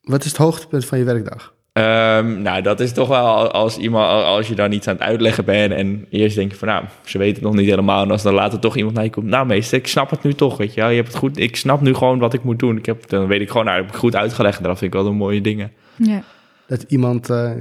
Wat 0.00 0.24
is 0.24 0.30
het 0.30 0.36
hoogtepunt 0.36 0.84
van 0.84 0.98
je 0.98 1.04
werkdag? 1.04 1.54
Um, 1.72 2.42
nou, 2.42 2.62
dat 2.62 2.80
is 2.80 2.92
toch 2.92 3.08
wel 3.08 3.50
als 3.50 3.78
iemand, 3.78 4.24
als 4.24 4.48
je 4.48 4.54
dan 4.54 4.72
iets 4.72 4.88
aan 4.88 4.94
het 4.94 5.02
uitleggen 5.02 5.44
bent 5.44 5.72
en 5.72 6.06
eerst 6.10 6.36
denk 6.36 6.50
je 6.50 6.58
van, 6.58 6.68
nou, 6.68 6.84
ze 7.04 7.18
weten 7.18 7.34
het 7.34 7.42
nog 7.42 7.54
niet 7.54 7.68
helemaal. 7.68 8.02
En 8.02 8.10
als 8.10 8.22
dan 8.22 8.34
later 8.34 8.58
toch 8.58 8.76
iemand 8.76 8.94
naar 8.94 9.04
je 9.04 9.10
komt, 9.10 9.26
nou 9.26 9.46
meester, 9.46 9.78
ik 9.78 9.86
snap 9.86 10.10
het 10.10 10.22
nu 10.22 10.32
toch, 10.32 10.56
weet 10.56 10.74
je 10.74 10.80
wel. 10.80 10.90
Je 10.90 10.96
hebt 10.96 11.08
het 11.08 11.16
goed, 11.16 11.38
ik 11.38 11.56
snap 11.56 11.80
nu 11.80 11.94
gewoon 11.94 12.18
wat 12.18 12.34
ik 12.34 12.42
moet 12.42 12.58
doen. 12.58 12.76
Ik 12.76 12.86
heb, 12.86 13.08
dan 13.08 13.26
weet 13.26 13.40
ik 13.40 13.50
gewoon, 13.50 13.64
nou, 13.64 13.80
heb 13.80 13.88
ik 13.88 13.94
goed 13.94 14.16
uitgelegd. 14.16 14.58
En 14.58 14.64
dat 14.64 14.78
vind 14.78 14.94
ik 14.94 15.00
wel 15.00 15.10
de 15.10 15.16
mooie 15.16 15.40
dingen. 15.40 15.72
Ja 15.96 16.22
dat, 16.70 16.84
iemand, 16.88 17.30
uh, 17.30 17.52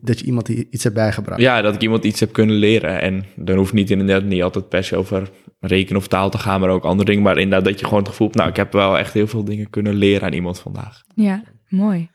dat 0.00 0.18
je 0.18 0.26
iemand 0.26 0.48
iets 0.48 0.82
hebt 0.82 0.94
bijgebracht. 0.94 1.40
Ja, 1.40 1.62
dat 1.62 1.74
ik 1.74 1.82
iemand 1.82 2.04
iets 2.04 2.20
heb 2.20 2.32
kunnen 2.32 2.56
leren. 2.56 3.00
En 3.00 3.24
dan 3.36 3.56
hoeft 3.56 3.72
niet 3.72 3.90
inderdaad 3.90 4.24
niet 4.24 4.42
altijd 4.42 4.68
per 4.68 4.84
se 4.84 4.96
over 4.96 5.30
rekenen 5.60 6.00
of 6.00 6.08
taal 6.08 6.30
te 6.30 6.38
gaan, 6.38 6.60
maar 6.60 6.70
ook 6.70 6.84
andere 6.84 7.08
dingen. 7.08 7.22
Maar 7.22 7.38
inderdaad 7.38 7.64
dat 7.64 7.80
je 7.80 7.84
gewoon 7.84 8.00
het 8.00 8.08
gevoel 8.08 8.26
hebt, 8.26 8.38
nou, 8.38 8.50
ik 8.50 8.56
heb 8.56 8.72
wel 8.72 8.98
echt 8.98 9.12
heel 9.12 9.26
veel 9.26 9.44
dingen 9.44 9.70
kunnen 9.70 9.94
leren 9.94 10.26
aan 10.26 10.32
iemand 10.32 10.60
vandaag. 10.60 11.02
Ja, 11.14 11.42
mooi. 11.68 12.08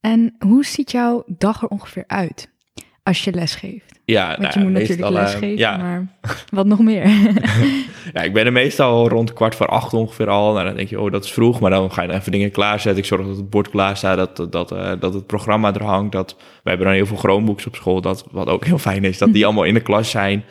En 0.00 0.34
hoe 0.38 0.64
ziet 0.64 0.90
jouw 0.90 1.24
dag 1.26 1.62
er 1.62 1.68
ongeveer 1.68 2.04
uit 2.06 2.52
als 3.02 3.24
je 3.24 3.32
les 3.32 3.54
geeft? 3.54 3.93
Ja, 4.06 4.28
Want 4.28 4.38
nou, 4.40 4.52
je 4.52 4.58
moet 4.58 4.72
natuurlijk 4.72 5.00
meestal, 5.00 5.22
lesgeven, 5.22 5.48
uh, 5.48 5.56
ja. 5.56 5.76
maar 5.76 6.06
wat 6.50 6.66
nog 6.66 6.78
meer? 6.78 7.08
ja, 8.14 8.22
ik 8.22 8.32
ben 8.32 8.46
er 8.46 8.52
meestal 8.52 9.08
rond 9.08 9.32
kwart 9.32 9.54
voor 9.54 9.66
acht 9.66 9.92
ongeveer 9.92 10.28
al. 10.28 10.52
Nou, 10.52 10.66
dan 10.66 10.76
denk 10.76 10.88
je, 10.88 11.00
oh, 11.00 11.12
dat 11.12 11.24
is 11.24 11.32
vroeg. 11.32 11.60
Maar 11.60 11.70
dan 11.70 11.92
ga 11.92 12.02
je 12.02 12.08
dan 12.08 12.16
even 12.16 12.32
dingen 12.32 12.50
klaarzetten. 12.50 13.02
Ik 13.02 13.08
zorg 13.08 13.26
dat 13.26 13.36
het 13.36 13.50
bord 13.50 13.70
klaar 13.70 13.96
staat, 13.96 14.36
dat, 14.36 14.52
dat, 14.52 14.72
uh, 14.72 14.92
dat 15.00 15.14
het 15.14 15.26
programma 15.26 15.74
er 15.74 15.82
hangt. 15.82 16.12
Dat, 16.12 16.36
we 16.62 16.68
hebben 16.68 16.86
dan 16.86 16.96
heel 16.96 17.06
veel 17.06 17.16
Chromebooks 17.16 17.66
op 17.66 17.74
school, 17.74 18.00
dat, 18.00 18.26
wat 18.30 18.48
ook 18.48 18.64
heel 18.64 18.78
fijn 18.78 19.04
is. 19.04 19.18
Dat 19.18 19.32
die 19.32 19.44
allemaal 19.46 19.64
in 19.64 19.74
de 19.74 19.80
klas 19.80 20.10
zijn. 20.10 20.44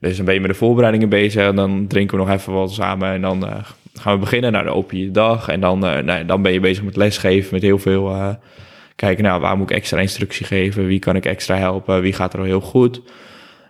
Dus 0.00 0.16
dan 0.16 0.24
ben 0.24 0.34
je 0.34 0.40
met 0.40 0.50
de 0.50 0.56
voorbereidingen 0.56 1.08
bezig. 1.08 1.46
En 1.46 1.56
dan 1.56 1.86
drinken 1.86 2.18
we 2.18 2.24
nog 2.24 2.34
even 2.34 2.52
wat 2.52 2.72
samen. 2.72 3.12
En 3.12 3.20
dan 3.20 3.44
uh, 3.44 3.54
gaan 3.94 4.14
we 4.14 4.18
beginnen. 4.20 4.52
Nou, 4.52 4.64
dan 4.64 4.74
open 4.74 4.98
je 4.98 5.10
dag. 5.10 5.48
En 5.48 5.60
dan, 5.60 5.84
uh, 5.84 5.98
nou, 5.98 6.24
dan 6.24 6.42
ben 6.42 6.52
je 6.52 6.60
bezig 6.60 6.84
met 6.84 6.96
lesgeven, 6.96 7.48
met 7.52 7.62
heel 7.62 7.78
veel... 7.78 8.36
Kijken, 8.96 9.24
nou, 9.24 9.40
waar 9.40 9.56
moet 9.56 9.70
ik 9.70 9.76
extra 9.76 10.00
instructie 10.00 10.46
geven? 10.46 10.86
Wie 10.86 10.98
kan 10.98 11.16
ik 11.16 11.24
extra 11.24 11.56
helpen? 11.56 12.00
Wie 12.00 12.12
gaat 12.12 12.32
er 12.32 12.38
al 12.38 12.44
heel 12.44 12.60
goed? 12.60 13.02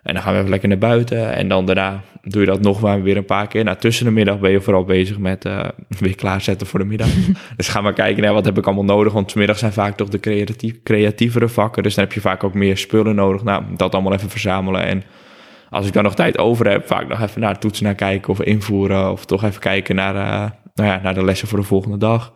En 0.02 0.14
dan 0.14 0.22
gaan 0.22 0.32
we 0.32 0.38
even 0.38 0.50
lekker 0.50 0.68
naar 0.68 0.78
buiten. 0.78 1.34
En 1.34 1.48
dan 1.48 1.66
daarna 1.66 2.02
doe 2.22 2.40
je 2.40 2.46
dat 2.46 2.60
nog 2.60 2.80
maar 2.80 3.02
weer 3.02 3.16
een 3.16 3.24
paar 3.24 3.46
keer. 3.46 3.64
Nou, 3.64 3.76
tussen 3.76 4.04
de 4.04 4.10
middag 4.10 4.38
ben 4.38 4.50
je 4.50 4.60
vooral 4.60 4.84
bezig 4.84 5.18
met 5.18 5.44
uh, 5.44 5.64
weer 6.00 6.14
klaarzetten 6.14 6.66
voor 6.66 6.78
de 6.78 6.84
middag. 6.84 7.08
dus 7.56 7.68
ga 7.68 7.80
maar 7.80 7.92
kijken, 7.92 8.22
naar 8.22 8.32
wat 8.32 8.44
heb 8.44 8.58
ik 8.58 8.66
allemaal 8.66 8.84
nodig? 8.84 9.12
Want 9.12 9.34
middag 9.34 9.58
zijn 9.58 9.72
vaak 9.72 9.96
toch 9.96 10.08
de 10.08 10.20
creatief, 10.20 10.82
creatievere 10.82 11.48
vakken. 11.48 11.82
Dus 11.82 11.94
dan 11.94 12.04
heb 12.04 12.12
je 12.12 12.20
vaak 12.20 12.44
ook 12.44 12.54
meer 12.54 12.76
spullen 12.76 13.14
nodig. 13.14 13.42
Nou, 13.42 13.64
dat 13.76 13.94
allemaal 13.94 14.12
even 14.12 14.30
verzamelen. 14.30 14.82
En 14.86 15.02
als 15.70 15.86
ik 15.86 15.92
dan 15.92 16.02
nog 16.02 16.14
tijd 16.14 16.38
over 16.38 16.70
heb, 16.70 16.86
vaak 16.86 17.08
nog 17.08 17.22
even 17.22 17.40
naar 17.40 17.58
toetsen 17.58 17.84
naar 17.84 17.94
kijken 17.94 18.32
of 18.32 18.40
invoeren. 18.42 19.12
Of 19.12 19.24
toch 19.24 19.44
even 19.44 19.60
kijken 19.60 19.94
naar, 19.94 20.14
uh, 20.14 20.50
nou 20.74 20.90
ja, 20.90 21.00
naar 21.02 21.14
de 21.14 21.24
lessen 21.24 21.48
voor 21.48 21.58
de 21.58 21.64
volgende 21.64 21.98
dag. 21.98 22.32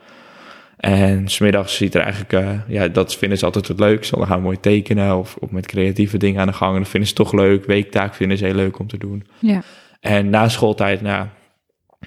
En 0.80 1.28
smiddags 1.28 1.76
ziet 1.76 1.94
er 1.94 2.00
eigenlijk, 2.00 2.32
uh, 2.32 2.50
ja, 2.68 2.88
dat 2.88 3.16
vinden 3.16 3.38
ze 3.38 3.44
altijd 3.44 3.68
het 3.68 3.80
leukste. 3.80 4.16
Dan 4.16 4.26
gaan 4.26 4.36
we 4.36 4.42
mooi 4.42 4.60
tekenen 4.60 5.16
of, 5.16 5.36
of 5.40 5.50
met 5.50 5.66
creatieve 5.66 6.18
dingen 6.18 6.40
aan 6.40 6.46
de 6.46 6.52
gang. 6.52 6.74
En 6.74 6.80
dat 6.80 6.90
vinden 6.90 7.08
ze 7.08 7.14
toch 7.14 7.32
leuk. 7.32 7.64
Weektaak 7.64 8.14
vinden 8.14 8.38
ze 8.38 8.44
heel 8.44 8.54
leuk 8.54 8.78
om 8.78 8.86
te 8.86 8.98
doen. 8.98 9.26
Ja. 9.38 9.62
En 10.00 10.30
na 10.30 10.48
schooltijd, 10.48 11.00
nou, 11.00 11.26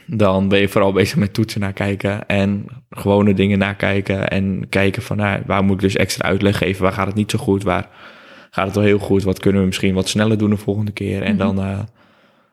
dan 0.05 0.47
ben 0.47 0.59
je 0.59 0.69
vooral 0.69 0.91
bezig 1.01 1.17
met 1.17 1.33
toetsen 1.33 1.61
naar 1.61 1.73
kijken 1.73 2.27
en 2.27 2.65
gewone 2.89 3.33
dingen 3.33 3.57
nakijken. 3.57 4.27
En 4.27 4.65
kijken 4.69 5.01
van, 5.01 5.17
nou, 5.17 5.41
waar 5.45 5.63
moet 5.63 5.75
ik 5.75 5.81
dus 5.81 5.95
extra 5.95 6.27
uitleg 6.27 6.57
geven? 6.57 6.83
Waar 6.83 6.93
gaat 6.93 7.07
het 7.07 7.15
niet 7.15 7.31
zo 7.31 7.39
goed? 7.39 7.63
Waar 7.63 7.89
gaat 8.49 8.65
het 8.65 8.75
wel 8.75 8.83
heel 8.83 8.99
goed? 8.99 9.23
Wat 9.23 9.39
kunnen 9.39 9.61
we 9.61 9.67
misschien 9.67 9.93
wat 9.93 10.09
sneller 10.09 10.37
doen 10.37 10.49
de 10.49 10.57
volgende 10.57 10.91
keer? 10.91 11.21
En 11.21 11.37
dan 11.37 11.59
uh, 11.59 11.79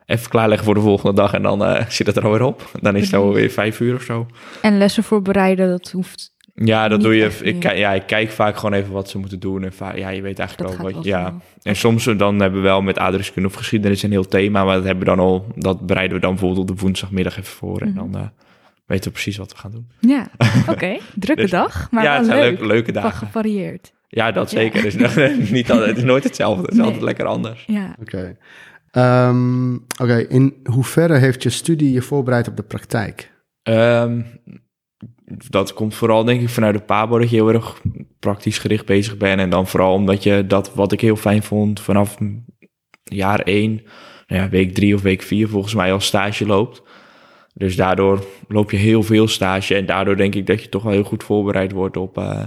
even 0.05 0.29
klaarleggen 0.29 0.65
voor 0.65 0.75
de 0.75 0.81
volgende 0.81 1.15
dag 1.15 1.33
en 1.33 1.41
dan 1.41 1.61
uh, 1.61 1.85
zit 1.89 2.07
het 2.07 2.15
er 2.17 2.23
alweer 2.25 2.41
op. 2.43 2.71
Dan 2.81 2.95
is 2.95 3.05
het 3.05 3.13
alweer 3.13 3.49
vijf 3.49 3.79
uur 3.79 3.95
of 3.95 4.01
zo. 4.03 4.25
En 4.61 4.77
lessen 4.77 5.03
voorbereiden, 5.03 5.69
dat 5.69 5.91
hoeft 5.91 6.33
Ja, 6.55 6.87
dat 6.87 7.01
doe 7.01 7.15
je. 7.15 7.29
Ik, 7.41 7.63
ja. 7.75 7.91
ik 7.91 8.03
kijk 8.07 8.29
vaak 8.29 8.55
gewoon 8.55 8.73
even 8.73 8.91
wat 8.91 9.09
ze 9.09 9.17
moeten 9.17 9.39
doen. 9.39 9.63
En 9.63 9.71
ja, 9.95 10.09
je 10.09 10.21
weet 10.21 10.39
eigenlijk 10.39 10.69
Dat 10.69 10.77
wel 10.81 10.87
gaat 10.87 10.95
wat. 10.95 11.05
wel 11.05 11.19
Ja. 11.19 11.33
En 11.61 11.75
soms 11.75 12.07
eh, 12.07 12.17
dan 12.17 12.39
hebben 12.39 12.61
we 12.61 12.67
wel 12.67 12.81
met 12.81 12.99
aardrijkskunde 12.99 13.47
of 13.49 13.55
geschiedenis 13.55 14.03
een 14.03 14.11
heel 14.11 14.27
thema. 14.27 14.63
Maar 14.63 14.75
dat 14.75 14.83
hebben 14.85 15.03
we 15.03 15.15
dan 15.15 15.19
al. 15.19 15.45
Dat 15.55 15.85
bereiden 15.85 16.15
we 16.15 16.21
dan 16.21 16.31
bijvoorbeeld 16.31 16.69
op 16.69 16.75
de 16.77 16.81
woensdagmiddag 16.83 17.33
even 17.37 17.53
voor. 17.53 17.81
En 17.81 17.87
Mhm. 17.87 17.97
dan 17.97 18.15
eh, 18.21 18.27
weten 18.85 19.05
we 19.05 19.11
precies 19.11 19.37
wat 19.37 19.51
we 19.51 19.57
gaan 19.57 19.71
doen. 19.71 19.87
Ja, 19.99 20.27
oké. 20.73 20.97
Drukke 21.15 21.41
Dus- 21.41 21.51
dag, 21.51 21.87
maar 21.91 22.03
ja, 22.03 22.15
het 22.17 22.25
zijn 22.25 22.39
leuk. 22.39 22.49
leuke, 22.49 22.65
leuke 22.65 22.91
dagen. 22.91 23.11
gevarieerd. 23.27 23.91
Ja, 24.07 24.31
dat 24.31 24.51
Ja. 24.51 24.57
zeker. 24.57 24.81
Dus 24.81 24.95
niet 25.51 25.71
altijd, 25.71 25.89
het 25.89 25.97
is 25.97 26.03
nooit 26.03 26.23
hetzelfde. 26.23 26.61
Het 26.61 26.71
is 26.71 26.77
Nee. 26.77 26.85
altijd 26.85 27.03
lekker 27.03 27.25
anders. 27.25 27.63
Ja. 27.67 27.95
Oké. 27.99 28.37
Ehm, 28.91 29.73
Oké, 29.73 30.17
in 30.17 30.55
hoeverre 30.63 31.17
heeft 31.17 31.43
je 31.43 31.49
studie 31.49 31.91
je 31.91 32.01
voorbereid 32.01 32.47
op 32.47 32.55
de 32.55 32.63
praktijk? 32.63 33.31
Ehm, 33.63 34.21
dat 35.49 35.73
komt 35.73 35.95
vooral 35.95 36.23
denk 36.23 36.41
ik 36.41 36.49
vanuit 36.49 36.75
de 36.77 36.83
Pabo 36.83 37.19
dat 37.19 37.29
je 37.29 37.35
heel 37.35 37.53
erg 37.53 37.81
praktisch 38.19 38.57
gericht 38.57 38.85
bezig 38.85 39.17
bent. 39.17 39.39
En 39.39 39.49
dan 39.49 39.67
vooral 39.67 39.93
omdat 39.93 40.23
je 40.23 40.47
dat 40.47 40.73
wat 40.73 40.91
ik 40.91 41.01
heel 41.01 41.15
fijn 41.15 41.43
vond 41.43 41.81
vanaf 41.81 42.17
jaar 43.03 43.39
één, 43.39 43.81
nou 44.27 44.41
ja, 44.41 44.49
week 44.49 44.73
drie 44.73 44.95
of 44.95 45.01
week 45.01 45.21
vier 45.21 45.47
volgens 45.47 45.73
mij 45.73 45.93
al 45.93 45.99
stage 45.99 46.45
loopt. 46.45 46.81
Dus 47.53 47.75
daardoor 47.75 48.25
loop 48.47 48.71
je 48.71 48.77
heel 48.77 49.03
veel 49.03 49.27
stage 49.27 49.75
en 49.75 49.85
daardoor 49.85 50.17
denk 50.17 50.35
ik 50.35 50.47
dat 50.47 50.63
je 50.63 50.69
toch 50.69 50.83
wel 50.83 50.91
heel 50.91 51.03
goed 51.03 51.23
voorbereid 51.23 51.71
wordt 51.71 51.97
op, 51.97 52.17
uh, 52.17 52.43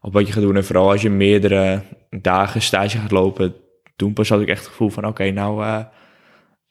op 0.00 0.12
wat 0.12 0.26
je 0.26 0.32
gaat 0.32 0.42
doen. 0.42 0.56
En 0.56 0.64
vooral 0.64 0.90
als 0.90 1.02
je 1.02 1.10
meerdere 1.10 1.82
dagen 2.10 2.62
stage 2.62 2.98
gaat 2.98 3.10
lopen, 3.10 3.54
toen 3.98 4.12
pas 4.12 4.28
had 4.28 4.40
ik 4.40 4.48
echt 4.48 4.60
het 4.60 4.68
gevoel 4.68 4.88
van 4.88 5.06
oké, 5.06 5.30
nou, 5.30 5.64
uh, 5.64 5.78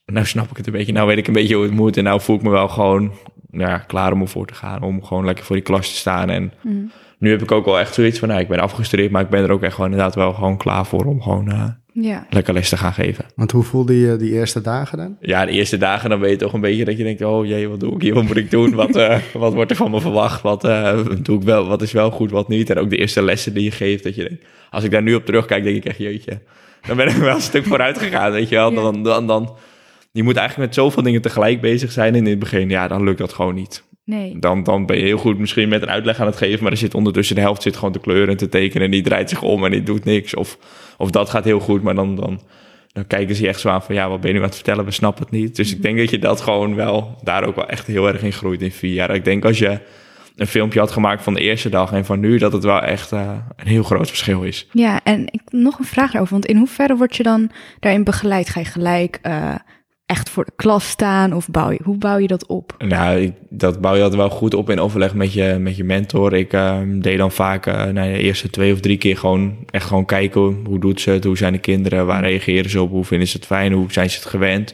nou 0.05 0.25
snap 0.25 0.50
ik 0.50 0.57
het 0.57 0.67
een 0.67 0.74
beetje. 0.74 0.93
Nou 0.93 1.07
weet 1.07 1.17
ik 1.17 1.27
een 1.27 1.34
beetje 1.34 1.55
hoe 1.55 1.63
het 1.63 1.74
moet 1.74 1.98
en 1.98 2.03
nou 2.03 2.22
voel 2.22 2.36
ik 2.36 2.41
me 2.41 2.50
wel 2.50 2.67
gewoon 2.67 3.12
ja, 3.51 3.77
klaar 3.77 4.12
om 4.12 4.22
ervoor 4.22 4.46
te 4.46 4.53
gaan. 4.53 4.81
Om 4.81 5.03
gewoon 5.03 5.25
lekker 5.25 5.46
voor 5.46 5.55
die 5.55 5.65
klas 5.65 5.89
te 5.89 5.96
staan. 5.96 6.29
En 6.29 6.53
mm. 6.62 6.91
nu 7.19 7.29
heb 7.29 7.41
ik 7.41 7.51
ook 7.51 7.65
wel 7.65 7.79
echt 7.79 7.93
zoiets 7.93 8.19
van, 8.19 8.27
nou, 8.27 8.41
ik 8.41 8.48
ben 8.48 8.60
afgestudeerd, 8.60 9.12
maar 9.12 9.22
ik 9.22 9.29
ben 9.29 9.43
er 9.43 9.51
ook 9.51 9.63
echt 9.63 9.75
gewoon 9.75 9.89
inderdaad 9.89 10.15
wel 10.15 10.34
gewoon 10.34 10.57
klaar 10.57 10.86
voor 10.86 11.05
om 11.05 11.22
gewoon 11.22 11.50
uh, 11.50 11.67
ja. 11.93 12.27
lekker 12.29 12.53
les 12.53 12.69
te 12.69 12.77
gaan 12.77 12.93
geven. 12.93 13.25
Want 13.36 13.51
hoe 13.51 13.63
voelde 13.63 14.00
je 14.00 14.15
die 14.15 14.31
eerste 14.31 14.62
dagen 14.62 14.98
dan? 14.98 15.17
Ja, 15.19 15.46
de 15.46 15.51
eerste 15.51 15.77
dagen 15.77 16.10
dan 16.10 16.19
weet 16.19 16.31
je 16.31 16.38
toch 16.38 16.53
een 16.53 16.62
beetje 16.62 16.86
dat 16.86 16.98
je 16.98 17.03
denkt, 17.03 17.22
oh 17.22 17.46
jee, 17.46 17.69
wat 17.69 17.79
doe 17.79 17.96
ik 17.96 18.01
hier? 18.01 18.13
Wat 18.13 18.24
moet 18.24 18.38
ik 18.38 18.51
doen? 18.51 18.74
Wat, 18.74 18.96
uh, 18.96 19.17
wat 19.34 19.53
wordt 19.53 19.72
er 19.72 19.77
van 19.77 19.91
me 19.91 20.01
verwacht? 20.01 20.41
Wat 20.41 20.65
uh, 20.65 21.00
doe 21.22 21.38
ik 21.38 21.43
wel? 21.43 21.67
Wat 21.67 21.81
is 21.81 21.91
wel 21.91 22.12
goed, 22.12 22.31
wat 22.31 22.48
niet? 22.48 22.69
En 22.69 22.77
ook 22.77 22.89
de 22.89 22.98
eerste 22.98 23.22
lessen 23.22 23.53
die 23.53 23.63
je 23.63 23.72
geeft, 23.72 24.03
dat 24.03 24.15
je 24.15 24.24
denkt, 24.24 24.46
als 24.69 24.84
ik 24.84 24.91
daar 24.91 25.03
nu 25.03 25.15
op 25.15 25.25
terugkijk, 25.25 25.63
denk 25.63 25.75
ik 25.75 25.86
echt, 25.86 25.98
jeetje, 25.98 26.41
dan 26.88 26.98
ben 26.98 27.07
ik 27.07 27.15
wel 27.15 27.36
een 27.36 27.41
stuk 27.41 27.65
vooruit 27.65 27.98
gegaan, 27.98 28.31
weet 28.31 28.50
je 28.50 28.55
wel. 28.55 28.74
Dan, 28.74 29.03
dan, 29.03 29.27
dan, 29.27 29.55
je 30.12 30.24
moet 30.24 30.36
eigenlijk 30.36 30.67
met 30.67 30.77
zoveel 30.77 31.03
dingen 31.03 31.22
tegelijk 31.22 31.62
bezig 31.62 31.91
zijn 31.91 32.15
in 32.15 32.25
het 32.25 32.39
begin. 32.39 32.69
Ja, 32.69 32.88
dan 32.88 33.03
lukt 33.03 33.17
dat 33.17 33.34
gewoon 33.34 33.55
niet. 33.55 33.84
Nee. 34.07 34.39
Dan, 34.39 34.63
dan 34.63 34.86
ben 34.86 34.98
je 34.98 35.03
heel 35.03 35.17
goed 35.17 35.38
misschien 35.38 35.69
met 35.69 35.81
een 35.81 35.89
uitleg 35.89 36.19
aan 36.19 36.25
het 36.25 36.38
geven, 36.38 36.63
maar 36.63 36.72
er 36.72 36.77
zit 36.77 36.96
ondertussen 36.96 37.36
de 37.36 37.41
helft 37.41 37.62
zit 37.62 37.75
gewoon 37.75 37.91
te 37.91 38.00
kleuren 38.00 38.29
en 38.29 38.38
te 38.38 38.50
tekenen 38.50 38.86
en 38.86 38.91
die 38.91 39.01
draait 39.01 39.29
zich 39.29 39.41
om 39.41 39.65
en 39.65 39.72
die 39.72 39.84
doet 39.84 40.03
niks. 40.03 40.36
Of, 40.36 40.57
of 40.98 41.12
dat 41.12 41.29
gaat 41.29 41.43
heel 41.43 41.60
goed, 41.60 41.81
maar 41.81 41.96
dan, 41.96 42.15
dan, 42.15 42.41
dan 42.93 43.07
kijken 43.07 43.36
ze 43.36 43.48
echt 43.48 43.60
zo 43.60 43.69
aan 43.69 43.84
van 43.84 43.96
ja, 43.96 44.10
wat 44.10 44.19
ben 44.19 44.29
je 44.29 44.36
nu 44.36 44.41
aan 44.41 44.48
het 44.48 44.55
vertellen, 44.55 44.86
we 44.86 44.91
snappen 44.91 45.24
het 45.24 45.31
niet. 45.31 45.55
Dus 45.55 45.74
ik 45.74 45.81
denk 45.81 45.98
dat 45.98 46.10
je 46.10 46.19
dat 46.19 46.41
gewoon 46.41 46.75
wel 46.75 47.17
daar 47.24 47.43
ook 47.43 47.55
wel 47.55 47.67
echt 47.67 47.88
heel 47.88 48.07
erg 48.07 48.24
in 48.24 48.34
groeit 48.34 48.62
in 48.62 48.72
vier 48.72 48.93
jaar. 48.93 49.15
Ik 49.15 49.25
denk 49.25 49.46
als 49.46 49.60
je 49.60 49.79
een 50.38 50.48
filmpje 50.48 50.79
had 50.79 50.91
gemaakt 50.91 51.24
van 51.24 51.34
de 51.34 51.41
eerste 51.41 51.70
dag 51.70 51.91
en 51.91 52.06
van 52.06 52.20
nu, 52.20 52.38
dat 52.38 52.53
het 52.53 52.63
wel 52.63 52.82
echt 52.82 53.12
uh, 53.12 53.32
een 53.56 53.67
heel 53.67 53.84
groot 53.84 54.08
verschil 54.08 54.44
is. 54.44 54.67
Ja, 54.72 55.00
en 55.03 55.27
ik, 55.32 55.41
nog 55.50 55.79
een 55.79 55.86
vraag 55.86 56.13
erover, 56.13 56.34
want 56.34 56.46
in 56.46 56.58
hoeverre 56.58 56.96
word 56.96 57.15
je 57.15 57.24
dan 57.24 57.51
daarin 57.79 58.03
begeleid? 58.03 58.50
Ga 58.50 58.60
je 58.60 58.65
gelijk 58.65 59.20
uh, 59.24 59.56
echt 60.06 60.29
voor 60.29 60.46
de 60.46 60.51
klas 60.56 60.89
staan 60.89 61.34
of 61.34 61.50
bouw 61.50 61.72
je, 61.72 61.79
hoe 61.84 61.98
bouw 61.98 62.17
je 62.17 62.27
dat 62.27 62.46
op? 62.46 62.75
Nou, 62.77 63.20
ik, 63.20 63.34
dat 63.50 63.82
bouw 63.82 63.96
je 63.96 64.01
altijd 64.01 64.22
wel 64.22 64.29
goed 64.29 64.53
op 64.53 64.70
in 64.70 64.79
overleg 64.79 65.13
met 65.13 65.34
je, 65.34 65.58
met 65.60 65.77
je 65.77 65.84
mentor. 65.84 66.34
Ik 66.34 66.53
uh, 66.53 66.79
deed 66.86 67.17
dan 67.17 67.32
vaak 67.32 67.67
uh, 67.67 67.86
na 67.86 68.03
de 68.03 68.17
eerste 68.17 68.50
twee 68.50 68.74
of 68.74 68.79
drie 68.79 68.98
keer 68.98 69.17
gewoon 69.17 69.58
echt 69.70 69.88
gewoon 69.88 70.06
kijken 70.06 70.60
hoe 70.65 70.79
doet 70.79 71.01
ze 71.01 71.10
het, 71.10 71.24
hoe 71.24 71.38
zijn 71.38 71.53
de 71.53 71.60
kinderen, 71.60 72.06
waar 72.06 72.22
reageren 72.22 72.70
ze 72.70 72.82
op, 72.82 72.89
hoe 72.89 73.06
vinden 73.06 73.27
ze 73.27 73.38
het 73.38 73.46
fijn, 73.46 73.72
hoe 73.72 73.91
zijn 73.91 74.10
ze 74.10 74.17
het 74.17 74.27
gewend. 74.27 74.74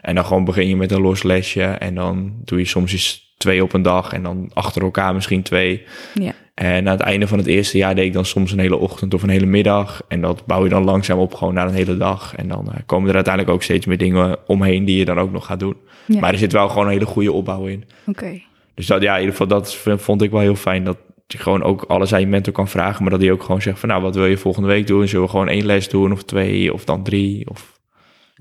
En 0.00 0.14
dan 0.14 0.24
gewoon 0.24 0.44
begin 0.44 0.68
je 0.68 0.76
met 0.76 0.90
een 0.90 1.00
los 1.00 1.22
lesje 1.22 1.62
en 1.62 1.94
dan 1.94 2.32
doe 2.44 2.58
je 2.58 2.64
soms 2.64 2.92
eens 2.92 3.29
twee 3.40 3.62
op 3.62 3.72
een 3.72 3.82
dag 3.82 4.12
en 4.12 4.22
dan 4.22 4.50
achter 4.54 4.82
elkaar 4.82 5.14
misschien 5.14 5.42
twee. 5.42 5.82
Ja. 6.14 6.32
En 6.54 6.88
aan 6.88 6.96
het 6.96 7.00
einde 7.00 7.26
van 7.26 7.38
het 7.38 7.46
eerste 7.46 7.78
jaar 7.78 7.94
deed 7.94 8.06
ik 8.06 8.12
dan 8.12 8.24
soms 8.24 8.52
een 8.52 8.58
hele 8.58 8.76
ochtend 8.76 9.14
of 9.14 9.22
een 9.22 9.28
hele 9.28 9.46
middag. 9.46 10.02
En 10.08 10.20
dat 10.20 10.46
bouw 10.46 10.64
je 10.64 10.68
dan 10.68 10.84
langzaam 10.84 11.18
op 11.18 11.34
gewoon 11.34 11.54
naar 11.54 11.66
een 11.66 11.74
hele 11.74 11.96
dag. 11.96 12.34
En 12.36 12.48
dan 12.48 12.66
uh, 12.68 12.74
komen 12.86 13.08
er 13.08 13.14
uiteindelijk 13.14 13.54
ook 13.54 13.62
steeds 13.62 13.86
meer 13.86 13.98
dingen 13.98 14.38
omheen 14.46 14.84
die 14.84 14.98
je 14.98 15.04
dan 15.04 15.18
ook 15.18 15.32
nog 15.32 15.46
gaat 15.46 15.60
doen. 15.60 15.76
Ja. 16.06 16.20
Maar 16.20 16.32
er 16.32 16.38
zit 16.38 16.52
wel 16.52 16.68
gewoon 16.68 16.84
een 16.84 16.92
hele 16.92 17.06
goede 17.06 17.32
opbouw 17.32 17.66
in. 17.66 17.84
Oké. 18.06 18.24
Okay. 18.24 18.44
Dus 18.74 18.86
dat, 18.86 19.02
ja, 19.02 19.12
in 19.14 19.20
ieder 19.20 19.36
geval, 19.36 19.58
dat 19.58 19.76
vond 20.02 20.22
ik 20.22 20.30
wel 20.30 20.40
heel 20.40 20.56
fijn. 20.56 20.84
Dat 20.84 20.98
je 21.26 21.38
gewoon 21.38 21.62
ook 21.62 21.82
alles 21.82 22.12
aan 22.12 22.20
je 22.20 22.26
mentor 22.26 22.52
kan 22.52 22.68
vragen. 22.68 23.02
Maar 23.02 23.10
dat 23.10 23.20
hij 23.20 23.32
ook 23.32 23.42
gewoon 23.42 23.62
zegt 23.62 23.78
van, 23.78 23.88
nou, 23.88 24.02
wat 24.02 24.14
wil 24.14 24.26
je 24.26 24.36
volgende 24.36 24.68
week 24.68 24.86
doen? 24.86 25.08
Zullen 25.08 25.24
we 25.24 25.30
gewoon 25.30 25.48
één 25.48 25.66
les 25.66 25.88
doen 25.88 26.12
of 26.12 26.22
twee 26.22 26.72
of 26.72 26.84
dan 26.84 27.02
drie? 27.02 27.50
Of 27.50 27.78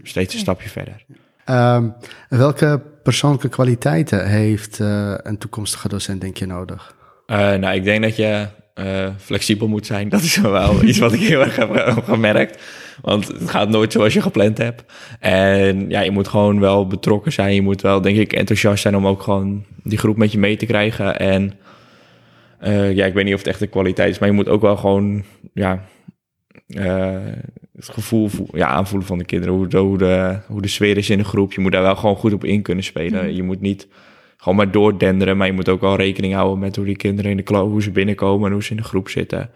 steeds 0.04 0.34
een 0.34 0.40
stapje 0.40 0.70
verder. 0.70 1.06
Um, 1.50 1.94
welke 2.30 2.82
persoonlijke 3.04 3.50
kwaliteiten 3.50 4.28
heeft 4.28 4.80
uh, 4.80 5.14
een 5.18 5.38
toekomstige 5.38 5.88
docent, 5.88 6.22
denk 6.22 6.38
je, 6.38 6.46
nodig? 6.46 6.96
Uh, 7.28 7.38
nou, 7.38 7.76
ik 7.76 7.84
denk 7.84 8.04
dat 8.04 8.16
je 8.16 8.48
uh, 8.76 9.08
flexibel 9.18 9.68
moet 9.68 9.86
zijn. 9.86 10.10
Dat 10.10 10.22
is 10.22 10.38
wel 10.38 10.84
iets 10.84 11.00
wat 11.00 11.14
ik 11.14 11.20
heel 11.20 11.40
erg 11.40 11.56
heb 11.56 12.04
gemerkt. 12.04 12.62
Want 13.02 13.28
het 13.28 13.50
gaat 13.50 13.70
nooit 13.70 13.92
zoals 13.92 14.14
je 14.14 14.22
gepland 14.22 14.58
hebt. 14.58 14.84
En 15.20 15.90
ja, 15.90 16.02
je 16.02 16.12
moet 16.12 16.28
gewoon 16.28 16.60
wel 16.60 16.88
betrokken 16.88 17.32
zijn. 17.32 17.54
Je 17.54 17.62
moet 17.62 17.82
wel, 17.82 18.02
denk 18.02 18.18
ik, 18.18 18.34
enthousiast 18.34 18.82
zijn 18.82 18.96
om 18.96 19.08
ook 19.08 19.22
gewoon 19.22 19.66
die 19.84 19.98
groep 19.98 20.18
met 20.18 20.32
je 20.32 20.38
mee 20.38 20.58
te 20.58 20.66
krijgen. 20.66 21.20
En 21.20 21.54
ja, 22.96 23.06
ik 23.06 23.14
weet 23.14 23.26
niet 23.26 23.34
of 23.34 23.40
het 23.40 23.50
echt 23.50 23.60
de 23.60 23.68
kwaliteit 23.68 24.12
is, 24.12 24.20
maar 24.20 24.30
je 24.30 24.36
moet 24.36 24.50
ook 24.50 24.62
wel 24.62 24.78
gewoon, 24.78 25.24
ja, 25.54 25.82
het 27.80 27.90
gevoel 27.90 28.30
ja, 28.52 28.68
aanvoelen 28.68 29.08
van 29.08 29.18
de 29.18 29.26
kinderen. 29.26 29.56
Hoe, 29.56 29.78
hoe, 29.78 29.98
de, 29.98 30.38
hoe 30.48 30.62
de 30.62 30.68
sfeer 30.68 30.98
is 30.98 31.10
in 31.10 31.18
de 31.18 31.24
groep. 31.24 31.54
Je 31.54 31.62
moet 31.62 31.72
daar 31.72 31.82
wel 31.82 31.96
gewoon 31.96 32.16
goed 32.16 32.34
op 32.34 32.44
in 32.44 32.62
kunnen 32.62 32.84
spelen. 32.84 33.24
Mm. 33.24 33.32
Je 33.32 33.44
moet 33.44 33.62
niet 33.62 33.88
gewoon 34.38 34.58
maar 34.58 34.72
doordenderen. 34.72 35.38
Maar 35.38 35.48
je 35.48 35.54
moet 35.54 35.70
ook 35.70 35.82
wel 35.82 35.96
rekening 35.96 36.34
houden 36.34 36.60
met 36.60 36.76
hoe 36.76 36.86
die 36.86 36.96
kinderen 36.96 37.32
in 37.32 37.38
de 37.38 37.44
klas, 37.44 37.62
hoe 37.62 37.82
ze 37.82 37.92
binnenkomen 37.92 38.48
en 38.48 38.54
hoe 38.54 38.64
ze 38.64 38.72
in 38.72 38.78
de 38.78 38.84
groep 38.84 39.10
zitten. 39.10 39.50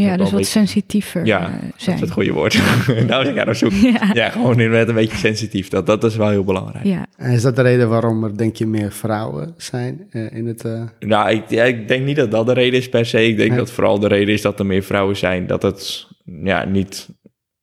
Ja, 0.00 0.16
dus 0.16 0.30
wat 0.30 0.30
beetje, 0.30 0.44
sensitiever 0.44 1.26
ja, 1.26 1.40
zijn. 1.40 1.72
dat 1.76 1.94
is 1.94 2.00
het 2.00 2.10
goede 2.10 2.32
woord. 2.32 2.54
nou 2.86 3.06
was 3.06 3.26
ik 3.26 3.38
aan 3.38 3.54
zoeken. 3.54 3.92
Ja. 3.92 4.10
ja, 4.12 4.30
gewoon 4.30 4.56
net 4.56 4.88
een 4.88 4.94
beetje 4.94 5.16
sensitief. 5.16 5.68
Dat, 5.68 5.86
dat 5.86 6.04
is 6.04 6.16
wel 6.16 6.28
heel 6.28 6.44
belangrijk. 6.44 6.84
Ja. 6.84 7.06
En 7.16 7.32
is 7.32 7.42
dat 7.42 7.56
de 7.56 7.62
reden 7.62 7.88
waarom 7.88 8.24
er, 8.24 8.36
denk 8.36 8.56
je, 8.56 8.66
meer 8.66 8.92
vrouwen 8.92 9.54
zijn 9.56 10.06
uh, 10.10 10.32
in 10.32 10.46
het... 10.46 10.64
Uh... 10.64 10.82
Nou, 10.98 11.30
ik, 11.30 11.42
ja, 11.48 11.64
ik 11.64 11.88
denk 11.88 12.04
niet 12.04 12.16
dat 12.16 12.30
dat 12.30 12.46
de 12.46 12.52
reden 12.52 12.78
is 12.78 12.88
per 12.88 13.06
se. 13.06 13.26
Ik 13.26 13.36
denk 13.36 13.56
dat 13.56 13.70
vooral 13.70 13.98
de 13.98 14.08
reden 14.08 14.34
is 14.34 14.42
dat 14.42 14.58
er 14.58 14.66
meer 14.66 14.82
vrouwen 14.82 15.16
zijn. 15.16 15.46
Dat 15.46 15.62
het 15.62 16.06
ja, 16.42 16.64
niet 16.64 17.08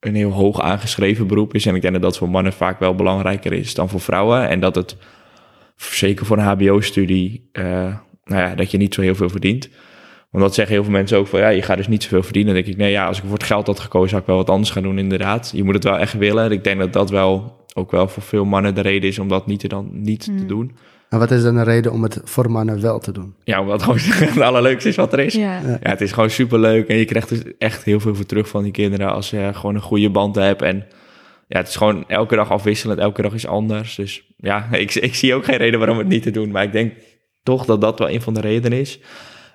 een 0.01 0.15
heel 0.15 0.31
hoog 0.31 0.61
aangeschreven 0.61 1.27
beroep 1.27 1.53
is. 1.53 1.65
En 1.65 1.75
ik 1.75 1.81
denk 1.81 1.93
dat 1.93 2.01
dat 2.01 2.17
voor 2.17 2.29
mannen 2.29 2.53
vaak 2.53 2.79
wel 2.79 2.95
belangrijker 2.95 3.53
is 3.53 3.73
dan 3.73 3.89
voor 3.89 3.99
vrouwen. 3.99 4.49
En 4.49 4.59
dat 4.59 4.75
het, 4.75 4.95
zeker 5.75 6.25
voor 6.25 6.37
een 6.37 6.43
hbo-studie, 6.43 7.49
uh, 7.53 7.63
nou 8.23 8.41
ja, 8.41 8.55
dat 8.55 8.71
je 8.71 8.77
niet 8.77 8.93
zo 8.93 9.01
heel 9.01 9.15
veel 9.15 9.29
verdient. 9.29 9.69
Want 10.29 10.43
dat 10.43 10.53
zeggen 10.53 10.73
heel 10.73 10.83
veel 10.83 10.93
mensen 10.93 11.17
ook 11.17 11.27
van, 11.27 11.39
ja, 11.39 11.47
je 11.47 11.61
gaat 11.61 11.77
dus 11.77 11.87
niet 11.87 12.03
zoveel 12.03 12.23
verdienen. 12.23 12.53
Dan 12.53 12.63
denk 12.63 12.75
ik, 12.75 12.81
nee, 12.81 12.91
ja, 12.91 13.05
als 13.05 13.17
ik 13.17 13.23
voor 13.23 13.33
het 13.33 13.43
geld 13.43 13.67
had 13.67 13.79
gekozen, 13.79 14.09
zou 14.09 14.21
ik 14.21 14.27
wel 14.27 14.37
wat 14.37 14.49
anders 14.49 14.69
gaan 14.69 14.83
doen, 14.83 14.99
inderdaad. 14.99 15.51
Je 15.55 15.63
moet 15.63 15.73
het 15.73 15.83
wel 15.83 15.97
echt 15.97 16.13
willen. 16.13 16.43
En 16.43 16.51
ik 16.51 16.63
denk 16.63 16.79
dat 16.79 16.93
dat 16.93 17.09
wel 17.09 17.59
ook 17.73 17.91
wel 17.91 18.07
voor 18.07 18.23
veel 18.23 18.45
mannen 18.45 18.75
de 18.75 18.81
reden 18.81 19.09
is 19.09 19.19
om 19.19 19.27
dat 19.27 19.47
niet 19.47 19.59
te, 19.59 19.67
dan, 19.67 19.89
niet 19.91 20.27
mm. 20.27 20.37
te 20.37 20.45
doen. 20.45 20.75
En 21.11 21.19
wat 21.19 21.31
is 21.31 21.43
dan 21.43 21.55
een 21.55 21.63
reden 21.63 21.91
om 21.91 22.03
het 22.03 22.21
voor 22.23 22.51
mannen 22.51 22.81
wel 22.81 22.99
te 22.99 23.11
doen? 23.11 23.35
Ja, 23.43 23.61
omdat 23.61 23.85
het 23.85 24.01
gewoon 24.01 24.33
het 24.33 24.41
allerleukste 24.41 24.89
is 24.89 24.95
wat 24.95 25.13
er 25.13 25.19
is. 25.19 25.33
Ja. 25.33 25.59
ja, 25.61 25.77
het 25.81 26.01
is 26.01 26.11
gewoon 26.11 26.29
superleuk 26.29 26.87
en 26.87 26.97
je 26.97 27.05
krijgt 27.05 27.29
dus 27.29 27.41
echt 27.57 27.83
heel 27.83 27.99
veel 27.99 28.15
voor 28.15 28.25
terug 28.25 28.47
van 28.47 28.63
die 28.63 28.71
kinderen 28.71 29.13
als 29.13 29.29
je 29.29 29.49
gewoon 29.53 29.75
een 29.75 29.81
goede 29.81 30.09
band 30.09 30.35
hebt. 30.35 30.61
En 30.61 30.85
ja, 31.47 31.57
het 31.57 31.67
is 31.67 31.75
gewoon 31.75 32.03
elke 32.07 32.35
dag 32.35 32.51
afwisselend, 32.51 32.99
elke 32.99 33.21
dag 33.21 33.33
is 33.33 33.47
anders. 33.47 33.95
Dus 33.95 34.33
ja, 34.37 34.67
ik, 34.71 34.95
ik 34.95 35.15
zie 35.15 35.33
ook 35.33 35.45
geen 35.45 35.57
reden 35.57 35.79
waarom 35.79 35.97
het 35.97 36.07
niet 36.07 36.23
te 36.23 36.31
doen. 36.31 36.51
Maar 36.51 36.63
ik 36.63 36.71
denk 36.71 36.93
toch 37.43 37.65
dat 37.65 37.81
dat 37.81 37.99
wel 37.99 38.09
een 38.09 38.21
van 38.21 38.33
de 38.33 38.41
redenen 38.41 38.79
is. 38.79 38.99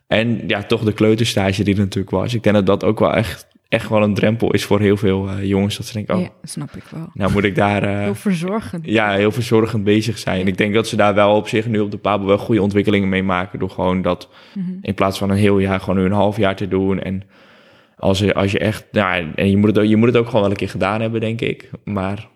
En 0.07 0.43
ja, 0.47 0.63
toch 0.63 0.85
de 0.85 0.93
kleuterstage 0.93 1.65
die 1.65 1.75
er 1.75 1.81
natuurlijk 1.81 2.11
was. 2.11 2.35
Ik 2.35 2.43
denk 2.43 2.57
dat 2.57 2.67
dat 2.67 2.85
ook 2.85 2.99
wel 2.99 3.13
echt 3.13 3.47
echt 3.69 3.89
wel 3.89 4.03
een 4.03 4.15
drempel 4.15 4.53
is 4.53 4.65
voor 4.65 4.81
heel 4.81 4.97
veel 4.97 5.29
uh, 5.29 5.45
jongens. 5.45 5.77
Dat 5.77 5.87
ze 5.87 5.93
denken, 5.93 6.15
oh, 6.15 6.21
ja, 6.21 6.31
snap 6.43 6.71
ik 6.77 6.85
wel. 6.91 7.11
Nou 7.15 7.33
moet 7.33 7.45
ik 7.45 7.55
daar... 7.55 7.85
Uh, 7.85 7.99
heel 7.99 8.15
verzorgend. 8.15 8.87
Ja, 8.87 9.13
heel 9.13 9.33
verzorgend 9.33 9.85
bezig 9.85 10.19
zijn. 10.19 10.39
Ja. 10.39 10.47
Ik 10.47 10.59
denk 10.59 10.75
dat 10.75 10.89
ze 10.89 10.97
daar 10.97 11.15
wel 11.15 11.37
op 11.37 11.49
zich 11.49 11.67
nu 11.67 11.81
op 11.81 11.91
de 11.91 11.99
Pabo 11.99 12.27
wel 12.27 12.39
goede 12.39 12.63
ontwikkelingen 12.63 13.09
mee 13.09 13.23
maken. 13.23 13.59
Door 13.59 13.71
gewoon 13.71 14.03
dat 14.03 14.29
mm 14.55 14.65
-hmm. 14.65 14.79
in 14.81 14.95
plaats 14.95 15.19
van 15.19 15.31
een 15.31 15.37
heel 15.37 15.59
jaar, 15.59 15.81
gewoon 15.81 15.97
nu 15.97 16.05
een 16.05 16.13
half 16.13 16.37
jaar 16.37 16.57
te 16.57 16.69
doen. 16.69 17.01
En 17.01 17.23
als 17.97 18.19
je, 18.19 18.35
als 18.35 18.53
je 18.53 18.59
echt... 18.59 18.87
Nou, 18.93 19.33
en 19.35 19.51
je 19.51 19.57
moet, 19.57 19.77
het, 19.77 19.89
je 19.89 19.97
moet 19.97 20.09
het 20.09 20.17
ook 20.17 20.27
gewoon 20.27 20.41
wel 20.41 20.51
een 20.51 20.57
keer 20.57 20.69
gedaan 20.69 21.01
hebben, 21.01 21.21
denk 21.21 21.41
ik. 21.41 21.71
Maar 21.85 22.29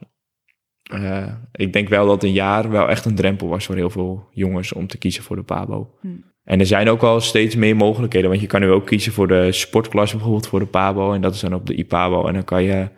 uh, 0.94 1.26
ik 1.52 1.72
denk 1.72 1.88
wel 1.88 2.06
dat 2.06 2.22
een 2.22 2.32
jaar 2.32 2.70
wel 2.70 2.88
echt 2.88 3.04
een 3.04 3.14
drempel 3.14 3.49
was 3.49 3.66
voor 3.66 3.75
heel 3.75 3.90
veel 3.90 4.28
jongens 4.30 4.72
om 4.72 4.87
te 4.87 4.99
kiezen 4.99 5.22
voor 5.22 5.37
de 5.37 5.42
Pabo. 5.42 5.94
Mm. 6.00 6.25
En 6.50 6.61
er 6.61 6.66
zijn 6.66 6.88
ook 6.88 7.00
wel 7.00 7.21
steeds 7.21 7.54
meer 7.54 7.76
mogelijkheden. 7.76 8.28
Want 8.28 8.40
je 8.40 8.47
kan 8.47 8.61
nu 8.61 8.71
ook 8.71 8.87
kiezen 8.87 9.12
voor 9.12 9.28
de 9.28 9.52
sportklasse, 9.52 10.16
bijvoorbeeld 10.16 10.47
voor 10.47 10.59
de 10.59 10.66
PABO. 10.66 11.12
En 11.12 11.21
dat 11.21 11.35
is 11.35 11.40
dan 11.40 11.54
op 11.54 11.66
de 11.66 11.75
IPABO. 11.75 12.26
En 12.26 12.35
dan 12.35 12.45
kan 12.45 12.62
je 12.62 12.88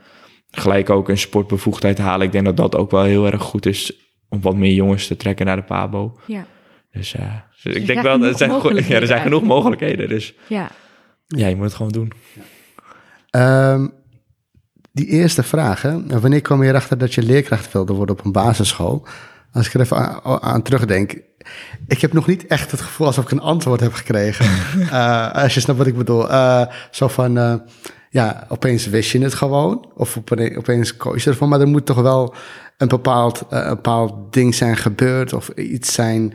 gelijk 0.50 0.90
ook 0.90 1.08
een 1.08 1.18
sportbevoegdheid 1.18 1.98
halen. 1.98 2.26
Ik 2.26 2.32
denk 2.32 2.44
dat 2.44 2.56
dat 2.56 2.76
ook 2.76 2.90
wel 2.90 3.02
heel 3.02 3.26
erg 3.26 3.42
goed 3.42 3.66
is 3.66 3.92
om 4.28 4.40
wat 4.40 4.56
meer 4.56 4.72
jongens 4.72 5.06
te 5.06 5.16
trekken 5.16 5.46
naar 5.46 5.56
de 5.56 5.62
PABO. 5.62 6.18
Ja. 6.26 6.46
Dus, 6.90 7.14
uh, 7.14 7.34
dus 7.62 7.74
ik 7.74 7.86
denk 7.86 8.02
wel, 8.02 8.18
dat 8.18 8.30
er 8.30 8.36
zijn, 8.36 8.86
ja, 8.88 9.00
er 9.00 9.06
zijn 9.06 9.22
genoeg 9.22 9.42
mogelijkheden. 9.42 10.08
Dus 10.08 10.34
ja. 10.46 10.70
ja, 11.26 11.46
je 11.46 11.56
moet 11.56 11.64
het 11.64 11.74
gewoon 11.74 11.92
doen. 11.92 12.12
Ja. 13.30 13.72
Um, 13.72 13.92
die 14.92 15.06
eerste 15.06 15.42
vraag, 15.42 15.82
hè? 15.82 16.20
wanneer 16.20 16.40
kwam 16.40 16.62
je 16.62 16.68
erachter 16.68 16.98
dat 16.98 17.14
je 17.14 17.22
leerkracht 17.22 17.72
wilde 17.72 17.92
worden 17.92 18.18
op 18.18 18.24
een 18.24 18.32
basisschool? 18.32 19.06
Als 19.52 19.66
ik 19.66 19.74
er 19.74 19.80
even 19.80 19.96
aan, 19.96 20.42
aan 20.42 20.62
terugdenk, 20.62 21.20
ik 21.86 22.00
heb 22.00 22.12
nog 22.12 22.26
niet 22.26 22.46
echt 22.46 22.70
het 22.70 22.80
gevoel 22.80 23.06
alsof 23.06 23.24
ik 23.24 23.30
een 23.30 23.40
antwoord 23.40 23.80
heb 23.80 23.92
gekregen. 23.92 24.46
uh, 24.78 25.32
als 25.42 25.54
je 25.54 25.60
snapt 25.60 25.78
wat 25.78 25.86
ik 25.86 25.96
bedoel. 25.96 26.30
Uh, 26.30 26.66
zo 26.90 27.08
van, 27.08 27.38
uh, 27.38 27.54
ja, 28.10 28.46
opeens 28.48 28.86
wist 28.86 29.10
je 29.10 29.18
het 29.18 29.34
gewoon. 29.34 29.90
Of 29.94 30.18
opeens 30.56 30.96
koos 30.96 31.24
je 31.24 31.30
ervan. 31.30 31.48
Maar 31.48 31.60
er 31.60 31.66
moet 31.66 31.86
toch 31.86 32.00
wel 32.00 32.34
een 32.76 32.88
bepaald, 32.88 33.42
een 33.48 33.68
bepaald 33.68 34.32
ding 34.32 34.54
zijn 34.54 34.76
gebeurd. 34.76 35.32
Of 35.32 35.48
iets 35.48 35.92
zijn 35.92 36.34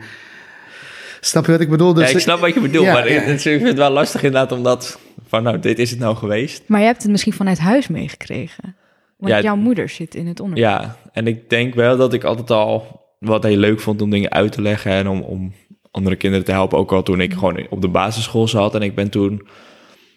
Snap 1.20 1.46
je 1.46 1.52
wat 1.52 1.60
ik 1.60 1.68
bedoel? 1.68 1.94
Dus 1.94 2.10
ja, 2.10 2.16
ik 2.16 2.22
snap 2.22 2.40
wat 2.40 2.54
je 2.54 2.60
bedoelt, 2.60 2.84
Ja, 2.84 2.92
maar 2.92 3.12
ja. 3.12 3.22
ik 3.22 3.40
vind 3.40 3.62
het 3.62 3.76
wel 3.76 3.90
lastig 3.90 4.22
inderdaad 4.22 4.52
omdat 4.52 4.98
van 5.28 5.42
nou, 5.42 5.58
dit 5.58 5.78
is 5.78 5.90
het 5.90 5.98
nou 5.98 6.16
geweest. 6.16 6.62
Maar 6.66 6.80
je 6.80 6.86
hebt 6.86 7.02
het 7.02 7.10
misschien 7.10 7.32
vanuit 7.32 7.58
huis 7.58 7.88
meegekregen. 7.88 8.76
Want 9.16 9.32
Ja, 9.32 9.40
jouw 9.40 9.56
moeder 9.56 9.88
zit 9.88 10.14
in 10.14 10.26
het 10.26 10.40
onderwijs. 10.40 10.74
Ja, 10.74 10.96
en 11.12 11.26
ik 11.26 11.50
denk 11.50 11.74
wel 11.74 11.96
dat 11.96 12.12
ik 12.12 12.24
altijd 12.24 12.50
al 12.50 13.02
wat 13.18 13.42
heel 13.42 13.56
leuk 13.56 13.80
vond 13.80 14.02
om 14.02 14.10
dingen 14.10 14.30
uit 14.30 14.52
te 14.52 14.62
leggen 14.62 14.92
en 14.92 15.08
om, 15.08 15.20
om 15.20 15.52
andere 15.90 16.16
kinderen 16.16 16.44
te 16.44 16.52
helpen. 16.52 16.78
Ook 16.78 16.92
al 16.92 17.02
toen 17.02 17.20
ik 17.20 17.32
gewoon 17.32 17.66
op 17.70 17.80
de 17.80 17.88
basisschool 17.88 18.48
zat 18.48 18.74
en 18.74 18.82
ik 18.82 18.94
ben 18.94 19.10
toen 19.10 19.48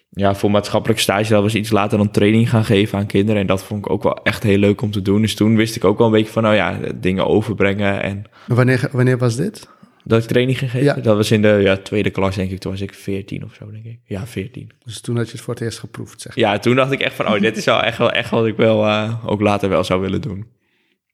ja, 0.10 0.36
voor 0.36 0.52
maatschappelijk 0.52 1.00
stage, 1.00 1.34
dat 1.34 1.42
was 1.42 1.56
iets 1.56 1.72
later 1.72 1.98
dan 1.98 2.12
training 2.12 2.50
gaan 2.50 2.66
geven 2.66 2.98
aan 2.98 3.06
kinderen. 3.06 3.42
En 3.42 3.48
dat 3.48 3.64
vond 3.64 3.86
ik 3.86 3.92
ook 3.92 4.04
wel 4.04 4.24
echt 4.24 4.44
heel 4.44 4.58
leuk 4.58 4.82
om 4.82 4.92
te 4.92 5.02
doen. 5.02 5.22
Dus 5.22 5.36
toen 5.36 5.56
wist 5.56 5.76
ik 5.76 5.84
ook 5.84 5.98
wel 5.98 6.08
een 6.08 6.14
beetje 6.14 6.32
van, 6.32 6.44
nou 6.44 6.56
ja, 6.56 6.80
dingen 6.96 7.28
overbrengen 7.28 8.02
en 8.02 8.24
wanneer, 8.48 8.90
wanneer 8.92 9.18
was 9.18 9.36
dit? 9.36 9.70
dat 10.04 10.22
ik 10.22 10.28
training 10.28 10.58
ging 10.58 10.72
geven. 10.72 10.86
Ja. 10.86 10.94
Dat 10.94 11.16
was 11.16 11.32
in 11.32 11.42
de 11.42 11.60
ja, 11.64 11.78
tweede 11.78 12.10
klas, 12.10 12.36
denk 12.36 12.52
ik. 12.52 12.60
Toen 12.60 12.72
was 12.72 12.82
ik 12.82 12.94
14 12.94 13.44
of 13.44 13.54
zo, 13.54 13.72
denk 13.72 13.86
ik. 13.86 14.00
Ja, 14.06 14.28
14. 14.28 14.72
Dus 14.84 15.02
toen 15.02 15.18
had 15.18 15.26
je 15.26 15.32
het 15.32 15.42
voor 15.42 15.54
het 15.54 15.64
eerst 15.64 15.80
geproefd, 15.80 16.22
zeg. 16.22 16.36
Ja, 16.36 16.60
toen 16.60 16.76
dacht 16.76 16.92
ik 16.92 17.00
echt 17.00 17.16
van, 17.16 17.28
oh, 17.28 17.40
dit 17.40 17.58
is 17.58 17.66
wel 17.66 17.82
echt, 17.82 17.98
wel 17.98 18.12
echt 18.12 18.30
wat 18.30 18.46
ik 18.46 18.58
wel 18.58 18.86
eh, 18.88 19.26
ook 19.26 19.42
later 19.42 19.70
wel 19.70 19.84
zou 19.84 20.02
willen 20.02 20.22
doen. 20.22 20.46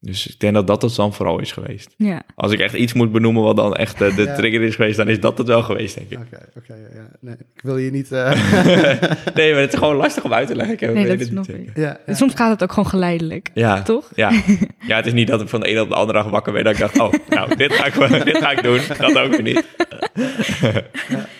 Dus 0.07 0.27
ik 0.27 0.39
denk 0.39 0.53
dat 0.53 0.67
dat 0.67 0.81
het 0.81 0.95
dan 0.95 1.13
vooral 1.13 1.39
is 1.39 1.51
geweest. 1.51 1.93
Ja. 1.97 2.21
Als 2.35 2.51
ik 2.51 2.59
echt 2.59 2.73
iets 2.73 2.93
moet 2.93 3.11
benoemen 3.11 3.43
wat 3.43 3.55
dan 3.55 3.75
echt 3.75 3.97
de 3.97 4.13
Ja. 4.25 4.35
trigger 4.35 4.61
is 4.61 4.75
geweest, 4.75 4.97
dan 4.97 5.07
is 5.07 5.19
dat 5.19 5.37
het 5.37 5.47
wel 5.47 5.63
geweest, 5.63 5.95
denk 5.95 6.09
ik. 6.09 6.17
Oké, 6.17 6.45
oké, 6.57 6.73
ja, 6.73 6.99
ja. 6.99 7.07
Nee, 7.19 7.33
ik 7.55 7.61
wil 7.61 7.77
je 7.77 7.91
niet... 7.91 8.11
eh, 8.11 8.31
nee, 9.35 9.51
maar 9.51 9.61
het 9.61 9.73
is 9.73 9.79
gewoon 9.79 9.95
lastig 9.95 10.23
om 10.23 10.33
uit 10.33 10.47
te 10.47 10.55
leggen. 10.55 10.73
Ik 10.73 10.93
Nee, 10.93 11.07
weet 11.07 11.35
dat 11.35 11.45
zeker. 11.45 11.81
ja, 11.81 11.99
ja. 12.05 12.13
Soms 12.13 12.33
gaat 12.33 12.49
het 12.51 12.63
ook 12.63 12.69
gewoon 12.71 12.89
geleidelijk. 12.89 13.49
Ja, 13.53 13.81
Toch? 13.81 14.09
Ja. 14.15 14.31
ja, 14.87 14.95
het 14.95 15.05
is 15.05 15.13
niet 15.13 15.27
dat 15.27 15.41
ik 15.41 15.47
van 15.49 15.59
de 15.59 15.67
ene 15.67 15.81
op 15.81 15.89
de 15.89 15.95
andere 15.95 16.17
dag 16.23 16.31
wakker 16.31 16.53
ben 16.53 16.63
dat 16.63 16.73
ik 16.73 16.79
dacht, 16.79 16.99
oh, 16.99 17.13
nou, 17.29 17.55
dit 17.55 17.73
ga 17.73 17.85
ik, 17.85 17.93
wel- 17.93 18.23
dit 18.23 18.37
ga 18.37 18.51
ik 18.51 18.63
doen. 18.63 18.79
Dat 18.99 19.17
ook 19.17 19.31
weer 19.31 19.41
niet. 19.41 19.65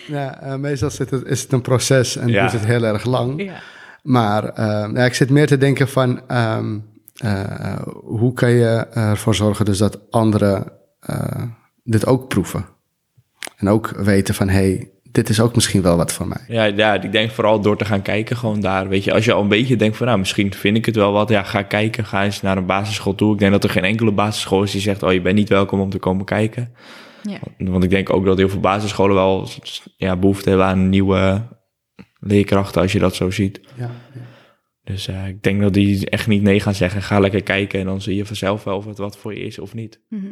Ja, 0.06 0.56
meestal 0.56 0.90
zit 0.90 1.10
het, 1.10 1.24
is 1.26 1.42
het 1.42 1.52
een 1.52 1.62
proces 1.62 2.16
en 2.16 2.28
Ja. 2.28 2.40
duurt 2.40 2.52
het 2.52 2.64
heel 2.66 2.84
erg 2.84 3.04
lang. 3.04 3.42
Ja. 3.42 3.52
Maar 4.02 4.44
eh, 4.44 4.88
ja, 4.94 5.04
ik 5.04 5.14
zit 5.14 5.30
meer 5.30 5.46
te 5.46 5.58
denken 5.58 5.88
van... 5.88 6.20
ehm, 6.28 6.78
eh, 7.18 7.80
hoe 8.04 8.32
kan 8.32 8.50
je 8.50 8.86
ervoor 8.92 9.34
zorgen 9.34 9.64
dus 9.64 9.78
dat 9.78 10.00
anderen 10.10 10.72
eh, 11.00 11.42
dit 11.84 12.06
ook 12.06 12.28
proeven? 12.28 12.66
En 13.56 13.68
ook 13.68 13.88
weten 13.88 14.34
van, 14.34 14.48
hey, 14.48 14.90
dit 15.12 15.28
is 15.28 15.40
ook 15.40 15.54
misschien 15.54 15.82
wel 15.82 15.96
wat 15.96 16.12
voor 16.12 16.28
mij. 16.28 16.44
Ja, 16.48 16.64
ja, 16.64 17.02
ik 17.02 17.12
denk 17.12 17.30
vooral 17.30 17.60
door 17.60 17.76
te 17.76 17.84
gaan 17.84 18.02
kijken 18.02 18.36
gewoon 18.36 18.60
daar. 18.60 18.88
Weet 18.88 19.04
je, 19.04 19.12
als 19.12 19.24
je 19.24 19.32
al 19.32 19.42
een 19.42 19.48
beetje 19.48 19.76
denkt 19.76 19.96
van, 19.96 20.06
nou, 20.06 20.18
misschien 20.18 20.54
vind 20.54 20.76
ik 20.76 20.86
het 20.86 20.96
wel 20.96 21.12
wat. 21.12 21.28
Ja, 21.28 21.42
ga 21.42 21.62
kijken, 21.62 22.04
ga 22.04 22.24
eens 22.24 22.42
naar 22.42 22.56
een 22.56 22.66
basisschool 22.66 23.14
toe. 23.14 23.32
Ik 23.32 23.38
denk 23.38 23.52
dat 23.52 23.64
er 23.64 23.70
geen 23.70 23.84
enkele 23.84 24.12
basisschool 24.12 24.62
is 24.62 24.72
die 24.72 24.80
zegt, 24.80 25.02
oh, 25.02 25.12
je 25.12 25.20
bent 25.20 25.36
niet 25.36 25.48
welkom 25.48 25.80
om 25.80 25.90
te 25.90 25.98
komen 25.98 26.24
kijken. 26.24 26.74
Ja. 27.22 27.38
Want 27.58 27.84
ik 27.84 27.90
denk 27.90 28.10
ook 28.10 28.24
dat 28.24 28.38
heel 28.38 28.48
veel 28.48 28.60
basisscholen 28.60 29.14
wel 29.14 29.48
ja, 29.96 30.16
behoefte 30.16 30.48
hebben 30.48 30.66
aan 30.66 30.88
nieuwe 30.88 31.42
leerkrachten, 32.20 32.82
als 32.82 32.92
je 32.92 32.98
dat 32.98 33.14
zo 33.14 33.30
ziet. 33.30 33.60
Ja, 33.76 33.90
ja. 34.14 34.20
Dus 34.88 35.08
eh, 35.08 35.26
ik 35.26 35.42
denk 35.42 35.60
dat 35.60 35.74
die 35.74 36.10
echt 36.10 36.26
niet 36.26 36.42
nee 36.42 36.60
gaan 36.60 36.74
zeggen. 36.74 37.02
Ga 37.02 37.18
lekker 37.18 37.42
kijken 37.42 37.80
en 37.80 37.86
dan 37.86 38.00
zie 38.00 38.16
je 38.16 38.26
vanzelf 38.26 38.64
wel 38.64 38.76
of 38.76 38.84
het 38.84 38.98
wat 38.98 39.16
voor 39.16 39.34
je 39.34 39.40
is 39.40 39.58
of 39.58 39.74
niet. 39.74 40.00
Mhm. 40.08 40.26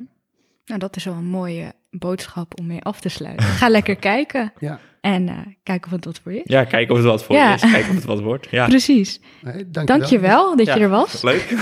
Nou, 0.64 0.80
dat 0.80 0.96
is 0.96 1.04
wel 1.04 1.14
een 1.14 1.24
mooie 1.28 1.72
boodschap 1.90 2.58
om 2.58 2.66
mee 2.66 2.82
af 2.82 3.00
te 3.00 3.08
sluiten. 3.08 3.46
Ga 3.46 3.68
lekker 3.68 3.96
kijken 4.12 4.52
ja. 4.58 4.80
en 5.00 5.28
eh 5.28 5.38
kijken 5.62 5.86
of 5.86 5.92
het 5.96 6.04
wat 6.04 6.20
voor 6.22 6.32
je 6.32 6.38
is. 6.38 6.50
Ja, 6.52 6.64
kijken 6.64 6.90
of 6.94 6.96
het 7.00 7.06
wat 7.06 7.24
voor 7.24 7.36
Ja. 7.36 7.48
je 7.48 7.54
is. 7.54 7.60
Kijken 7.70 7.88
of 7.88 7.94
het 7.94 8.04
wat 8.04 8.20
wordt. 8.20 8.46
Ja, 8.50 8.66
Precies. 8.66 9.20
Nee, 9.42 9.70
dank, 9.70 9.86
Dank 9.86 10.04
je 10.04 10.18
wel 10.18 10.56
dat 10.56 10.66
Ja, 10.66 10.74
je 10.74 10.80
er 10.80 10.88
was. 10.88 11.22
Leuk. 11.30 11.54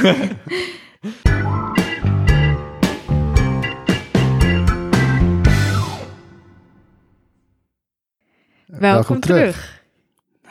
Welkom, 8.66 9.20
terug. 9.20 9.82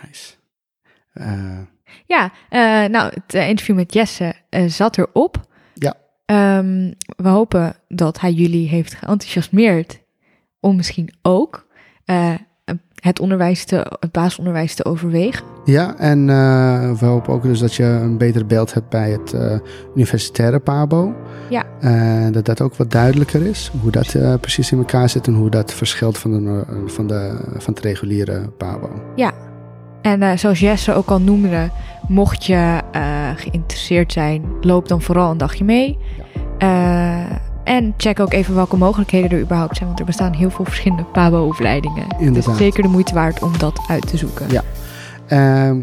Nice. 0.02 0.34
Eh, 1.14 1.60
Ja, 2.06 2.32
eh, 2.50 2.90
nou, 2.90 3.12
het 3.14 3.34
eh, 3.34 3.50
interview 3.50 3.76
met 3.76 3.94
Jesse 3.94 4.34
eh, 4.50 4.66
zat 4.66 4.98
erop. 4.98 5.48
Ja. 5.74 5.94
Ehm, 6.26 6.92
we 7.16 7.30
hopen 7.30 7.76
dat 7.88 8.20
hij 8.20 8.32
jullie 8.32 8.68
heeft 8.68 8.94
geenthousiasmeerd 8.94 10.02
om 10.60 10.76
misschien 10.76 11.14
ook 11.22 11.72
het, 12.96 13.20
onderwijs 13.20 13.66
te, 13.66 13.98
het 14.00 14.12
basisonderwijs 14.12 14.76
te 14.76 14.86
overwegen. 14.86 15.46
Ja, 15.66 15.98
en 15.98 16.26
we 16.98 17.06
hopen 17.06 17.34
ook 17.34 17.44
dus 17.44 17.60
dat 17.60 17.74
je 17.74 17.84
een 17.84 18.18
beter 18.18 18.46
beeld 18.46 18.74
hebt 18.74 18.90
bij 18.90 19.12
het 19.12 19.36
universitaire 19.96 20.60
PABO. 20.60 21.16
Ja. 21.50 21.64
En 21.80 22.32
dat 22.32 22.46
dat 22.46 22.62
ook 22.62 22.76
wat 22.76 22.92
duidelijker 22.92 23.46
is, 23.46 23.72
hoe 23.82 23.92
dat 23.92 24.40
precies 24.42 24.72
in 24.72 24.78
elkaar 24.78 25.10
zit 25.10 25.28
en 25.28 25.34
hoe 25.34 25.50
dat 25.50 25.74
verschilt 25.74 26.18
van, 26.18 26.32
de, 26.32 26.64
van, 26.86 27.08
de, 27.08 27.40
van 27.58 27.74
het 27.74 27.84
reguliere 27.84 28.50
PABO. 28.50 28.90
En 30.04 30.22
eh, 30.22 30.38
zoals 30.38 30.60
Jesse 30.60 30.94
ook 30.94 31.10
al 31.10 31.22
noemde, 31.22 31.70
mocht 32.08 32.46
je 32.46 32.82
eh, 32.92 33.02
geïnteresseerd 33.36 34.12
zijn, 34.12 34.44
loop 34.62 34.88
dan 34.88 35.02
vooral 35.02 35.32
een 35.32 35.38
dagje 35.38 35.64
mee. 35.64 35.98
Eh, 36.58 37.22
en 37.64 37.94
check 37.98 38.20
ook 38.20 38.34
even 38.34 38.56
welke 38.56 38.78
mogelijkheden 38.78 39.32
er 39.32 39.40
überhaupt 39.40 39.76
zijn, 39.76 39.88
want 39.88 40.00
er 40.00 40.06
bestaan 40.06 40.34
heel 40.34 40.50
veel 40.50 40.66
verschillende 40.66 41.04
PABO-opleidingen. 41.04 42.34
Dus 42.34 42.46
zeker 42.58 42.84
de 42.84 42.90
moeite 42.90 43.14
waard 43.14 43.42
om 43.42 43.58
dat 43.58 43.80
uit 43.88 44.08
te 44.08 44.18
zoeken. 44.18 44.46
Ja. 44.50 44.64
Ehm, 45.28 45.78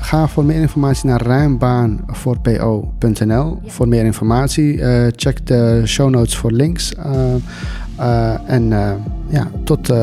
ga 0.00 0.28
voor 0.28 0.44
meer 0.44 0.60
informatie 0.60 1.08
naar 1.08 1.22
ruimbaanvoorpo.nl. 1.22 3.60
Ja. 3.62 3.70
Voor 3.70 3.88
meer 3.88 4.04
informatie, 4.04 4.78
check 5.16 5.46
de 5.46 5.82
show 5.84 6.10
notes 6.10 6.36
voor 6.36 6.52
links. 6.52 6.94
Eh, 7.96 8.50
en 8.50 8.72
eh, 8.72 8.92
ja, 9.28 9.50
tot 9.64 9.90
eh, 9.90 9.96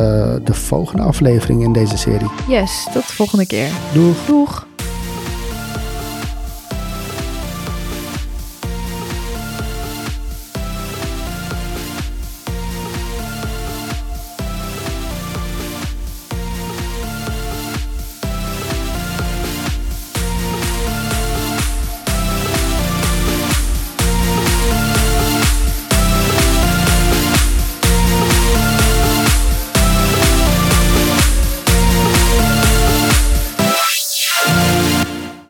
de 0.44 0.54
volgende 0.54 1.04
aflevering 1.04 1.64
in 1.64 1.74
deze 1.74 1.98
serie. 1.98 2.30
Yes, 2.48 2.88
tot 2.94 3.08
de 3.08 3.14
volgende 3.14 3.48
keer. 3.48 3.70
Doeg! 3.94 4.26
Doeg! 4.26 4.70